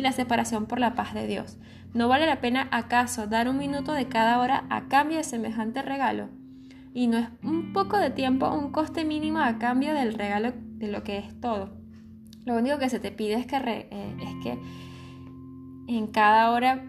y 0.00 0.02
la 0.02 0.12
separación 0.12 0.64
por 0.64 0.80
la 0.80 0.94
paz 0.94 1.12
de 1.12 1.26
Dios. 1.26 1.58
¿No 1.92 2.08
vale 2.08 2.24
la 2.24 2.40
pena 2.40 2.68
acaso 2.70 3.26
dar 3.26 3.48
un 3.48 3.58
minuto 3.58 3.92
de 3.92 4.08
cada 4.08 4.40
hora 4.40 4.64
a 4.70 4.88
cambio 4.88 5.18
de 5.18 5.24
semejante 5.24 5.82
regalo? 5.82 6.28
Y 6.94 7.06
no 7.06 7.18
es 7.18 7.28
un 7.42 7.74
poco 7.74 7.98
de 7.98 8.10
tiempo 8.10 8.50
un 8.50 8.72
coste 8.72 9.04
mínimo 9.04 9.40
a 9.40 9.58
cambio 9.58 9.92
del 9.94 10.14
regalo 10.14 10.52
de 10.56 10.88
lo 10.88 11.04
que 11.04 11.18
es 11.18 11.38
todo. 11.40 11.76
Lo 12.46 12.56
único 12.56 12.78
que 12.78 12.88
se 12.88 12.98
te 12.98 13.12
pide 13.12 13.34
es 13.34 13.46
que, 13.46 13.56
eh, 13.56 14.16
es 14.22 14.34
que 14.42 14.58
en 15.86 16.06
cada 16.06 16.50
hora 16.50 16.82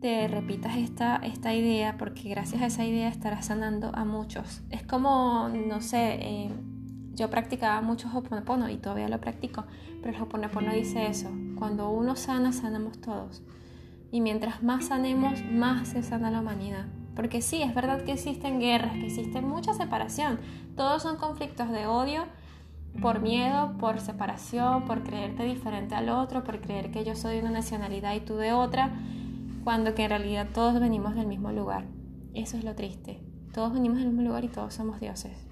te 0.00 0.26
repitas 0.26 0.76
esta, 0.76 1.16
esta 1.16 1.54
idea 1.54 1.98
porque 1.98 2.30
gracias 2.30 2.62
a 2.62 2.66
esa 2.66 2.84
idea 2.86 3.08
estarás 3.08 3.46
sanando 3.46 3.94
a 3.94 4.06
muchos. 4.06 4.62
Es 4.70 4.82
como, 4.82 5.50
no 5.50 5.82
sé, 5.82 6.14
eh, 6.22 6.50
yo 7.16 7.30
practicaba 7.30 7.80
mucho 7.80 8.08
Hoponopono 8.14 8.68
y 8.68 8.76
todavía 8.76 9.08
lo 9.08 9.20
practico, 9.20 9.64
pero 10.02 10.14
el 10.14 10.22
Hoponopono 10.22 10.72
dice 10.72 11.06
eso, 11.06 11.30
cuando 11.58 11.88
uno 11.88 12.14
sana, 12.14 12.52
sanamos 12.52 13.00
todos. 13.00 13.42
Y 14.12 14.20
mientras 14.20 14.62
más 14.62 14.86
sanemos, 14.86 15.42
más 15.50 15.88
se 15.88 16.02
sana 16.02 16.30
la 16.30 16.40
humanidad. 16.40 16.84
Porque 17.16 17.40
sí, 17.40 17.62
es 17.62 17.74
verdad 17.74 18.02
que 18.04 18.12
existen 18.12 18.60
guerras, 18.60 18.92
que 18.92 19.06
existe 19.06 19.40
mucha 19.40 19.72
separación. 19.72 20.38
Todos 20.76 21.02
son 21.02 21.16
conflictos 21.16 21.70
de 21.70 21.86
odio 21.86 22.26
por 23.00 23.20
miedo, 23.20 23.76
por 23.78 24.00
separación, 24.00 24.84
por 24.84 25.02
creerte 25.02 25.44
diferente 25.44 25.94
al 25.94 26.10
otro, 26.10 26.44
por 26.44 26.60
creer 26.60 26.90
que 26.90 27.04
yo 27.04 27.16
soy 27.16 27.36
de 27.36 27.40
una 27.40 27.50
nacionalidad 27.50 28.14
y 28.14 28.20
tú 28.20 28.36
de 28.36 28.52
otra, 28.52 28.94
cuando 29.64 29.94
que 29.94 30.04
en 30.04 30.10
realidad 30.10 30.48
todos 30.52 30.78
venimos 30.78 31.14
del 31.14 31.26
mismo 31.26 31.50
lugar. 31.50 31.86
Eso 32.34 32.58
es 32.58 32.64
lo 32.64 32.74
triste. 32.74 33.20
Todos 33.54 33.72
venimos 33.72 33.98
del 33.98 34.08
mismo 34.08 34.22
lugar 34.22 34.44
y 34.44 34.48
todos 34.48 34.74
somos 34.74 35.00
dioses. 35.00 35.46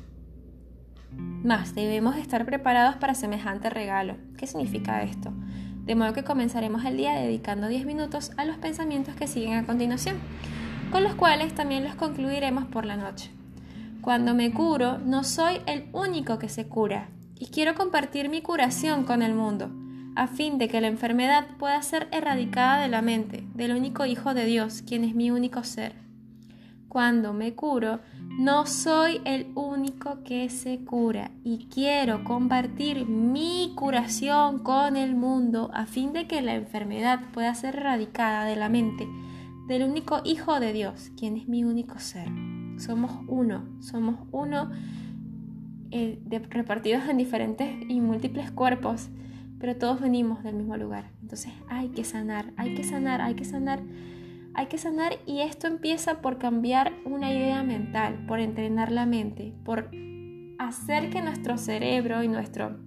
Más, 1.16 1.74
debemos 1.74 2.16
estar 2.16 2.46
preparados 2.46 2.96
para 2.96 3.14
semejante 3.14 3.68
regalo. 3.70 4.16
¿Qué 4.36 4.46
significa 4.46 5.02
esto? 5.02 5.32
De 5.84 5.94
modo 5.94 6.14
que 6.14 6.24
comenzaremos 6.24 6.84
el 6.84 6.96
día 6.96 7.12
dedicando 7.12 7.68
10 7.68 7.84
minutos 7.84 8.32
a 8.38 8.44
los 8.44 8.56
pensamientos 8.56 9.14
que 9.14 9.26
siguen 9.26 9.54
a 9.54 9.66
continuación, 9.66 10.16
con 10.90 11.04
los 11.04 11.14
cuales 11.14 11.54
también 11.54 11.84
los 11.84 11.94
concluiremos 11.94 12.64
por 12.64 12.86
la 12.86 12.96
noche. 12.96 13.30
Cuando 14.00 14.34
me 14.34 14.52
curo, 14.52 14.98
no 14.98 15.24
soy 15.24 15.60
el 15.66 15.86
único 15.92 16.38
que 16.38 16.48
se 16.48 16.66
cura, 16.66 17.08
y 17.38 17.46
quiero 17.46 17.74
compartir 17.74 18.28
mi 18.28 18.40
curación 18.40 19.04
con 19.04 19.22
el 19.22 19.34
mundo, 19.34 19.70
a 20.16 20.26
fin 20.26 20.58
de 20.58 20.68
que 20.68 20.80
la 20.80 20.88
enfermedad 20.88 21.46
pueda 21.58 21.82
ser 21.82 22.08
erradicada 22.12 22.80
de 22.80 22.88
la 22.88 23.02
mente 23.02 23.44
del 23.54 23.72
único 23.72 24.06
Hijo 24.06 24.32
de 24.32 24.46
Dios, 24.46 24.82
quien 24.86 25.04
es 25.04 25.14
mi 25.14 25.30
único 25.30 25.64
ser. 25.64 26.03
Cuando 26.94 27.32
me 27.32 27.54
curo, 27.54 27.98
no 28.38 28.66
soy 28.66 29.20
el 29.24 29.48
único 29.56 30.22
que 30.22 30.48
se 30.48 30.84
cura 30.84 31.32
y 31.42 31.66
quiero 31.66 32.22
compartir 32.22 33.04
mi 33.04 33.72
curación 33.74 34.60
con 34.60 34.96
el 34.96 35.16
mundo 35.16 35.72
a 35.74 35.86
fin 35.86 36.12
de 36.12 36.28
que 36.28 36.40
la 36.40 36.54
enfermedad 36.54 37.18
pueda 37.32 37.52
ser 37.56 37.74
erradicada 37.74 38.44
de 38.44 38.54
la 38.54 38.68
mente 38.68 39.08
del 39.66 39.82
único 39.82 40.20
Hijo 40.22 40.60
de 40.60 40.72
Dios, 40.72 41.10
quien 41.18 41.36
es 41.36 41.48
mi 41.48 41.64
único 41.64 41.98
ser. 41.98 42.28
Somos 42.78 43.10
uno, 43.26 43.64
somos 43.80 44.20
uno 44.30 44.70
eh, 45.90 46.22
repartidos 46.48 47.08
en 47.08 47.16
diferentes 47.16 47.74
y 47.88 48.00
múltiples 48.00 48.52
cuerpos, 48.52 49.08
pero 49.58 49.74
todos 49.74 50.00
venimos 50.00 50.44
del 50.44 50.54
mismo 50.54 50.76
lugar. 50.76 51.10
Entonces 51.22 51.52
hay 51.68 51.88
que 51.88 52.04
sanar, 52.04 52.52
hay 52.56 52.76
que 52.76 52.84
sanar, 52.84 53.20
hay 53.20 53.34
que 53.34 53.44
sanar, 53.44 53.80
hay 54.54 54.66
que 54.66 54.78
sanar 54.78 55.18
y 55.26 55.40
esto 55.40 55.66
empieza 55.66 56.20
por 56.20 56.38
cambiar 56.38 56.92
una 57.04 57.32
idea 57.32 57.62
mental, 57.62 58.24
por 58.26 58.40
entrenar 58.40 58.92
la 58.92 59.04
mente, 59.04 59.52
por 59.64 59.90
hacer 60.58 61.10
que 61.10 61.22
nuestro 61.22 61.58
cerebro 61.58 62.22
y 62.22 62.28
nuestro 62.28 62.78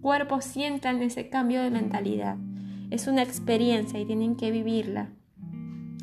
cuerpo 0.00 0.40
sientan 0.40 1.02
ese 1.02 1.28
cambio 1.28 1.62
de 1.62 1.70
mentalidad. 1.70 2.36
Es 2.90 3.08
una 3.08 3.22
experiencia 3.22 3.98
y 3.98 4.06
tienen 4.06 4.36
que 4.36 4.52
vivirla. 4.52 5.10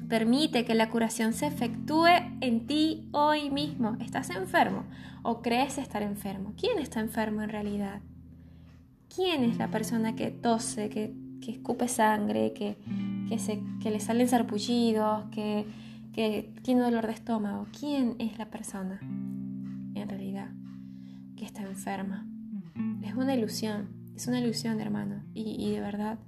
Permite 0.10 0.66
que 0.66 0.76
la 0.76 0.90
curación 0.90 1.34
se 1.34 1.48
efectúe 1.48 2.10
en 2.42 2.68
ti 2.68 3.08
hoy 3.14 3.50
mismo. 3.50 3.96
¿Estás 4.02 4.30
enfermo 4.30 4.84
o 5.24 5.42
crees 5.42 5.78
estar 5.78 6.04
enfermo? 6.04 6.54
¿Quién 6.60 6.80
está 6.80 7.00
enfermo 7.00 7.42
en 7.42 7.50
realidad? 7.50 8.02
¿Quién 9.16 9.44
es 9.44 9.58
la 9.58 9.70
persona 9.70 10.16
que 10.16 10.32
tose, 10.32 10.90
que, 10.90 11.16
escupe 11.52 11.88
sangre, 11.88 12.54
que, 12.54 12.78
se, 13.38 13.62
que 13.82 13.92
le 13.92 14.00
salen 14.00 14.28
sarpullidos, 14.28 15.26
que, 15.32 15.66
que 16.14 16.54
tiene 16.62 16.82
dolor 16.82 17.08
de 17.08 17.14
estómago? 17.14 17.68
¿Quién 17.78 18.16
es 18.20 18.38
la 18.38 18.50
persona 18.50 19.00
en 19.02 20.06
realidad 20.08 20.50
que 21.36 21.46
está 21.46 21.64
enferma? 21.64 22.28
Es 23.04 23.16
una 23.16 23.36
ilusión, 23.36 23.90
es 24.16 24.28
una 24.28 24.40
ilusión, 24.40 24.80
hermano. 24.80 25.24
Y, 25.34 25.56
y 25.60 25.72
de 25.72 25.80
verdad, 25.80 26.20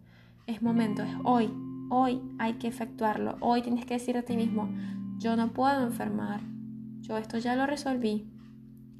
es 0.48 0.62
momento, 0.62 1.04
es 1.04 1.16
hoy, 1.24 1.50
Hoy 1.90 2.20
hay 2.40 2.54
que 2.54 2.68
efectuarlo. 2.68 3.38
Hoy 3.42 3.62
tienes 3.62 3.86
que 3.86 3.94
decir 3.96 4.18
a 4.18 4.24
ti 4.24 4.36
mismo, 4.36 4.70
yo 5.20 5.36
no 5.36 5.54
puedo 5.54 5.84
enfermar. 5.84 6.42
Yo 7.02 7.18
esto 7.18 7.38
ya 7.38 7.56
lo 7.56 7.68
resolví. 7.68 8.28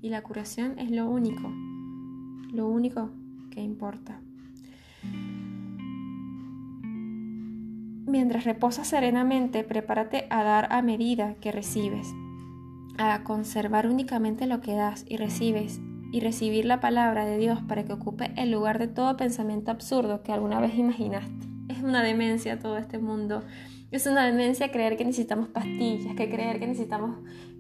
Y 0.02 0.10
la 0.10 0.22
curación 0.22 0.78
es 0.78 0.92
lo 0.92 1.10
único. 1.10 1.52
Lo 2.54 2.68
único 2.68 3.10
que 3.50 3.62
importa. 3.62 4.22
Mientras 8.06 8.44
reposas 8.44 8.88
serenamente, 8.88 9.64
prepárate 9.64 10.28
a 10.30 10.44
dar 10.44 10.72
a 10.72 10.82
medida 10.82 11.36
que 11.36 11.52
recibes, 11.52 12.08
a 12.98 13.24
conservar 13.24 13.88
únicamente 13.88 14.48
lo 14.48 14.62
que 14.62 14.76
das 14.76 15.06
y 15.08 15.18
recibes, 15.18 15.82
y 16.12 16.20
recibir 16.20 16.66
la 16.66 16.80
palabra 16.80 17.26
de 17.26 17.38
Dios 17.38 17.62
para 17.68 17.84
que 17.84 17.94
ocupe 17.94 18.32
el 18.38 18.52
lugar 18.52 18.80
de 18.80 18.88
todo 18.88 19.18
pensamiento 19.18 19.72
absurdo 19.72 20.24
que 20.24 20.32
alguna 20.32 20.60
vez 20.60 20.76
imaginaste 20.76 21.56
es 21.68 21.84
una 21.84 22.04
demencia 22.04 22.60
todo 22.60 22.78
este 22.78 23.00
mundo. 23.00 23.44
Es 23.92 24.06
una 24.08 24.26
demencia 24.26 24.72
creer 24.72 24.98
que 24.98 25.06
necesitamos 25.06 25.50
pastillas, 25.50 26.16
que 26.16 26.30
creer 26.30 26.60
que 26.60 26.68
necesitamos 26.68 27.18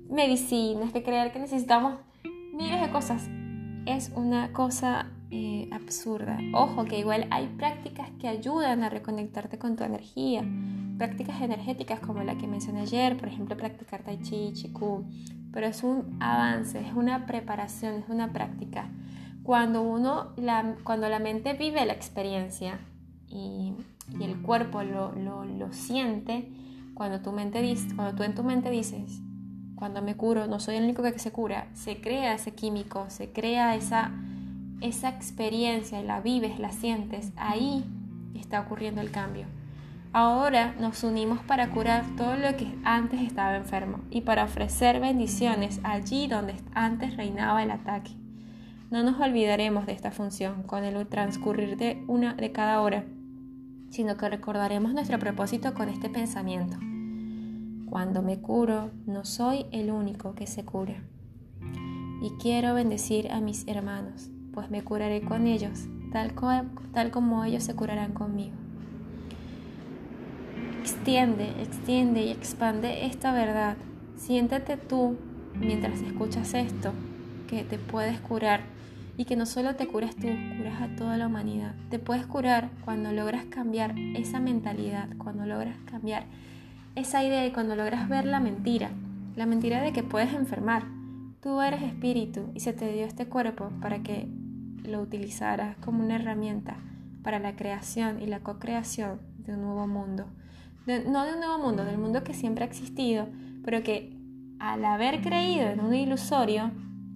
medicinas, 0.09 0.91
que 0.91 1.03
creer 1.03 1.31
que 1.31 1.39
necesitamos 1.39 1.99
miles 2.53 2.81
de 2.81 2.89
cosas. 2.89 3.27
Es 3.85 4.11
una 4.15 4.51
cosa 4.51 5.11
absurda. 5.71 6.37
Ojo 6.53 6.85
que 6.85 6.99
igual 6.99 7.27
hay 7.31 7.47
prácticas 7.47 8.09
que 8.19 8.27
ayudan 8.27 8.83
a 8.83 8.89
reconectarte 8.89 9.57
con 9.57 9.75
tu 9.75 9.83
energía. 9.83 10.43
Prácticas 10.97 11.41
energéticas 11.41 11.99
como 11.99 12.23
la 12.23 12.37
que 12.37 12.47
mencioné 12.47 12.81
ayer, 12.81 13.17
por 13.17 13.27
ejemplo, 13.27 13.57
practicar 13.57 14.03
tai 14.03 14.19
chi, 14.21 14.53
qigong. 14.53 15.05
Pero 15.51 15.67
es 15.67 15.83
un 15.83 16.17
avance, 16.19 16.79
es 16.79 16.93
una 16.93 17.25
preparación, 17.25 17.95
es 17.95 18.09
una 18.09 18.31
práctica. 18.31 18.89
Cuando 19.43 19.81
uno, 19.81 20.33
la, 20.37 20.75
cuando 20.83 21.07
la 21.09 21.19
mente 21.19 21.53
vive 21.53 21.85
la 21.85 21.93
experiencia 21.93 22.79
y 23.27 23.73
y 24.09 24.23
el 24.23 24.41
cuerpo 24.41 24.83
lo, 24.83 25.13
lo, 25.13 25.73
siente, 25.73 26.51
cuando 26.93 27.21
tu, 27.21 27.31
mente 27.31 27.61
dice, 27.61 27.95
cuando 27.95 28.15
tú 28.15 28.23
en 28.23 28.35
tu 28.35 28.43
mente 28.43 28.69
dices, 28.69 29.19
cuando 29.75 30.01
me 30.01 30.15
curo, 30.15 30.47
no 30.47 30.59
soy 30.59 30.75
el 30.75 30.83
único 30.83 31.03
que 31.03 31.17
se 31.19 31.31
cura, 31.31 31.67
se 31.73 31.99
crea 31.99 32.35
ese 32.35 32.53
químico, 32.53 33.05
se 33.09 33.31
crea 33.31 33.75
esa, 33.75 34.11
esa 34.81 35.09
experiencia, 35.09 36.01
la 36.03 36.21
vives, 36.21 36.59
la 36.59 36.71
sientes, 36.71 37.31
ahí 37.37 37.85
está 38.35 38.61
ocurriendo 38.61 39.01
el 39.01 39.11
cambio. 39.11 39.45
Ahora 40.13 40.75
nos 40.79 41.03
unimos 41.03 41.39
para 41.39 41.71
curar 41.71 42.05
todo 42.15 42.37
lo 42.37 42.55
que 42.55 42.73
antes 42.83 43.21
estaba 43.21 43.57
enfermo 43.57 43.99
y 44.09 44.21
para 44.21 44.45
ofrecer 44.45 44.99
bendiciones 44.99 45.79
allí 45.83 46.27
donde 46.27 46.55
antes 46.73 47.17
reinaba 47.17 47.63
el 47.63 47.71
ataque. 47.71 48.11
No 48.91 49.03
nos 49.03 49.19
olvidaremos 49.19 49.85
de 49.85 49.93
esta 49.93 50.11
función 50.11 50.63
con 50.63 50.83
el 50.83 51.05
transcurrir 51.07 51.75
de 51.75 52.03
una 52.07 52.33
de 52.33 52.51
cada 52.51 52.81
hora 52.81 53.03
sino 53.95 54.17
que 54.17 54.27
recordaremos 54.27 54.93
nuestro 54.93 55.17
propósito 55.19 55.73
con 55.73 55.87
este 55.87 56.09
pensamiento. 56.09 56.77
Cuando 57.89 58.21
me 58.21 58.41
curo, 58.41 58.91
no 59.05 59.23
soy 59.23 59.67
el 59.71 59.89
único 59.89 60.35
que 60.35 60.47
se 60.47 60.65
cura. 60.65 61.01
Y 62.21 62.31
quiero 62.41 62.73
bendecir 62.73 63.31
a 63.31 63.39
mis 63.39 63.65
hermanos, 63.67 64.31
pues 64.55 64.71
me 64.71 64.81
curaré 64.81 65.21
con 65.21 65.45
ellos, 65.45 65.87
tal, 66.13 66.33
tal 66.93 67.11
como 67.11 67.43
ellos 67.43 67.63
se 67.63 67.75
curarán 67.75 68.13
conmigo. 68.13 68.55
Extiende, 70.79 71.49
extiende 71.61 72.23
y 72.23 72.31
expande 72.31 73.05
esta 73.05 73.33
verdad. 73.33 73.75
Siéntate 74.15 74.77
tú 74.77 75.17
mientras 75.59 76.01
escuchas 76.01 76.53
esto, 76.53 76.93
que 77.47 77.63
te 77.63 77.77
puedes 77.77 78.19
curar 78.21 78.61
y 79.17 79.25
que 79.25 79.35
no 79.35 79.45
solo 79.45 79.75
te 79.75 79.87
curas 79.87 80.15
tú, 80.15 80.27
curas 80.57 80.81
a 80.81 80.95
toda 80.95 81.17
la 81.17 81.27
humanidad. 81.27 81.75
Te 81.89 81.99
puedes 81.99 82.25
curar 82.25 82.69
cuando 82.85 83.11
logras 83.11 83.45
cambiar 83.45 83.95
esa 84.15 84.39
mentalidad, 84.39 85.09
cuando 85.17 85.45
logras 85.45 85.77
cambiar 85.85 86.25
esa 86.95 87.23
idea 87.23 87.45
y 87.45 87.51
cuando 87.51 87.75
logras 87.75 88.07
ver 88.07 88.25
la 88.25 88.39
mentira, 88.39 88.89
la 89.35 89.45
mentira 89.45 89.81
de 89.81 89.91
que 89.91 90.03
puedes 90.03 90.33
enfermar. 90.33 90.83
Tú 91.41 91.61
eres 91.61 91.81
espíritu 91.83 92.49
y 92.53 92.61
se 92.61 92.73
te 92.73 92.91
dio 92.91 93.05
este 93.05 93.27
cuerpo 93.27 93.69
para 93.81 94.01
que 94.01 94.27
lo 94.87 95.01
utilizaras 95.01 95.77
como 95.77 96.03
una 96.03 96.15
herramienta 96.15 96.77
para 97.23 97.39
la 97.39 97.55
creación 97.55 98.21
y 98.21 98.27
la 98.27 98.41
co-creación 98.41 99.19
de 99.39 99.53
un 99.53 99.61
nuevo 99.61 99.87
mundo. 99.87 100.25
no 100.85 101.25
de 101.25 101.33
un 101.33 101.39
nuevo 101.39 101.57
mundo, 101.57 101.83
del 101.83 101.97
mundo 101.97 102.23
que 102.23 102.33
siempre 102.33 102.63
ha 102.63 102.67
existido, 102.67 103.27
pero 103.63 103.83
que 103.83 104.15
al 104.59 104.85
haber 104.85 105.21
creído 105.21 105.67
en 105.67 105.79
un 105.79 105.93
ilusorio, 105.93 106.71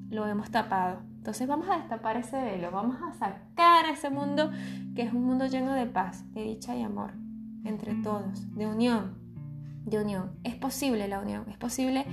lo 0.10 0.26
hemos 0.26 0.50
tapado. 0.50 1.02
Entonces 1.18 1.48
vamos 1.48 1.68
a 1.70 1.78
destapar 1.78 2.18
ese 2.18 2.42
velo, 2.42 2.72
vamos 2.72 2.98
a 3.02 3.14
sacar 3.14 3.86
ese 3.92 4.10
mundo 4.10 4.52
que 4.96 5.04
es 5.04 5.14
un 5.14 5.26
mundo 5.26 5.46
lleno 5.46 5.74
de 5.74 5.86
paz, 5.86 6.24
de 6.34 6.44
dicha 6.44 6.76
y 6.76 6.82
amor 6.82 7.14
entre 7.66 7.94
todos, 7.96 8.56
de 8.56 8.68
unión, 8.68 9.16
de 9.86 10.00
unión. 10.00 10.32
Es 10.44 10.56
posible 10.56 11.08
la 11.08 11.20
unión, 11.20 11.46
es 11.50 11.58
posible 11.58 12.06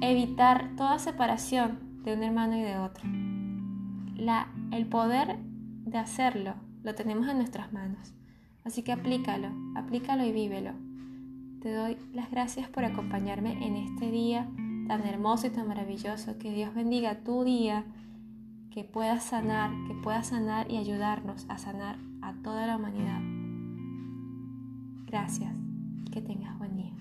evitar 0.00 0.70
toda 0.76 0.98
separación 0.98 2.02
de 2.04 2.14
un 2.14 2.22
hermano 2.22 2.56
y 2.56 2.62
de 2.62 2.78
otro. 2.78 3.04
La, 4.16 4.48
el 4.72 4.86
poder 4.86 5.38
de 5.38 5.98
hacerlo 5.98 6.54
lo 6.82 6.94
tenemos 6.94 7.28
en 7.28 7.38
nuestras 7.38 7.72
manos. 7.72 8.14
Así 8.64 8.82
que 8.82 8.92
aplícalo, 8.92 9.48
aplícalo 9.74 10.24
y 10.24 10.32
vívelo. 10.32 10.72
Te 11.60 11.72
doy 11.72 11.96
las 12.12 12.30
gracias 12.30 12.68
por 12.68 12.84
acompañarme 12.84 13.66
en 13.66 13.76
este 13.76 14.10
día 14.10 14.48
tan 14.86 15.06
hermoso 15.06 15.46
y 15.46 15.50
tan 15.50 15.68
maravilloso. 15.68 16.38
Que 16.38 16.52
Dios 16.52 16.74
bendiga 16.74 17.24
tu 17.24 17.44
día 17.44 17.84
que 18.70 18.84
pueda 18.84 19.20
sanar, 19.20 19.70
que 19.86 19.94
pueda 19.94 20.22
sanar 20.22 20.70
y 20.70 20.78
ayudarnos 20.78 21.46
a 21.48 21.58
sanar 21.58 21.96
a 22.22 22.34
toda 22.42 22.66
la 22.66 22.76
humanidad. 22.76 23.20
Gracias 25.06 25.54
que 26.10 26.20
tengas 26.20 26.58
buen 26.58 26.76
día. 26.76 26.92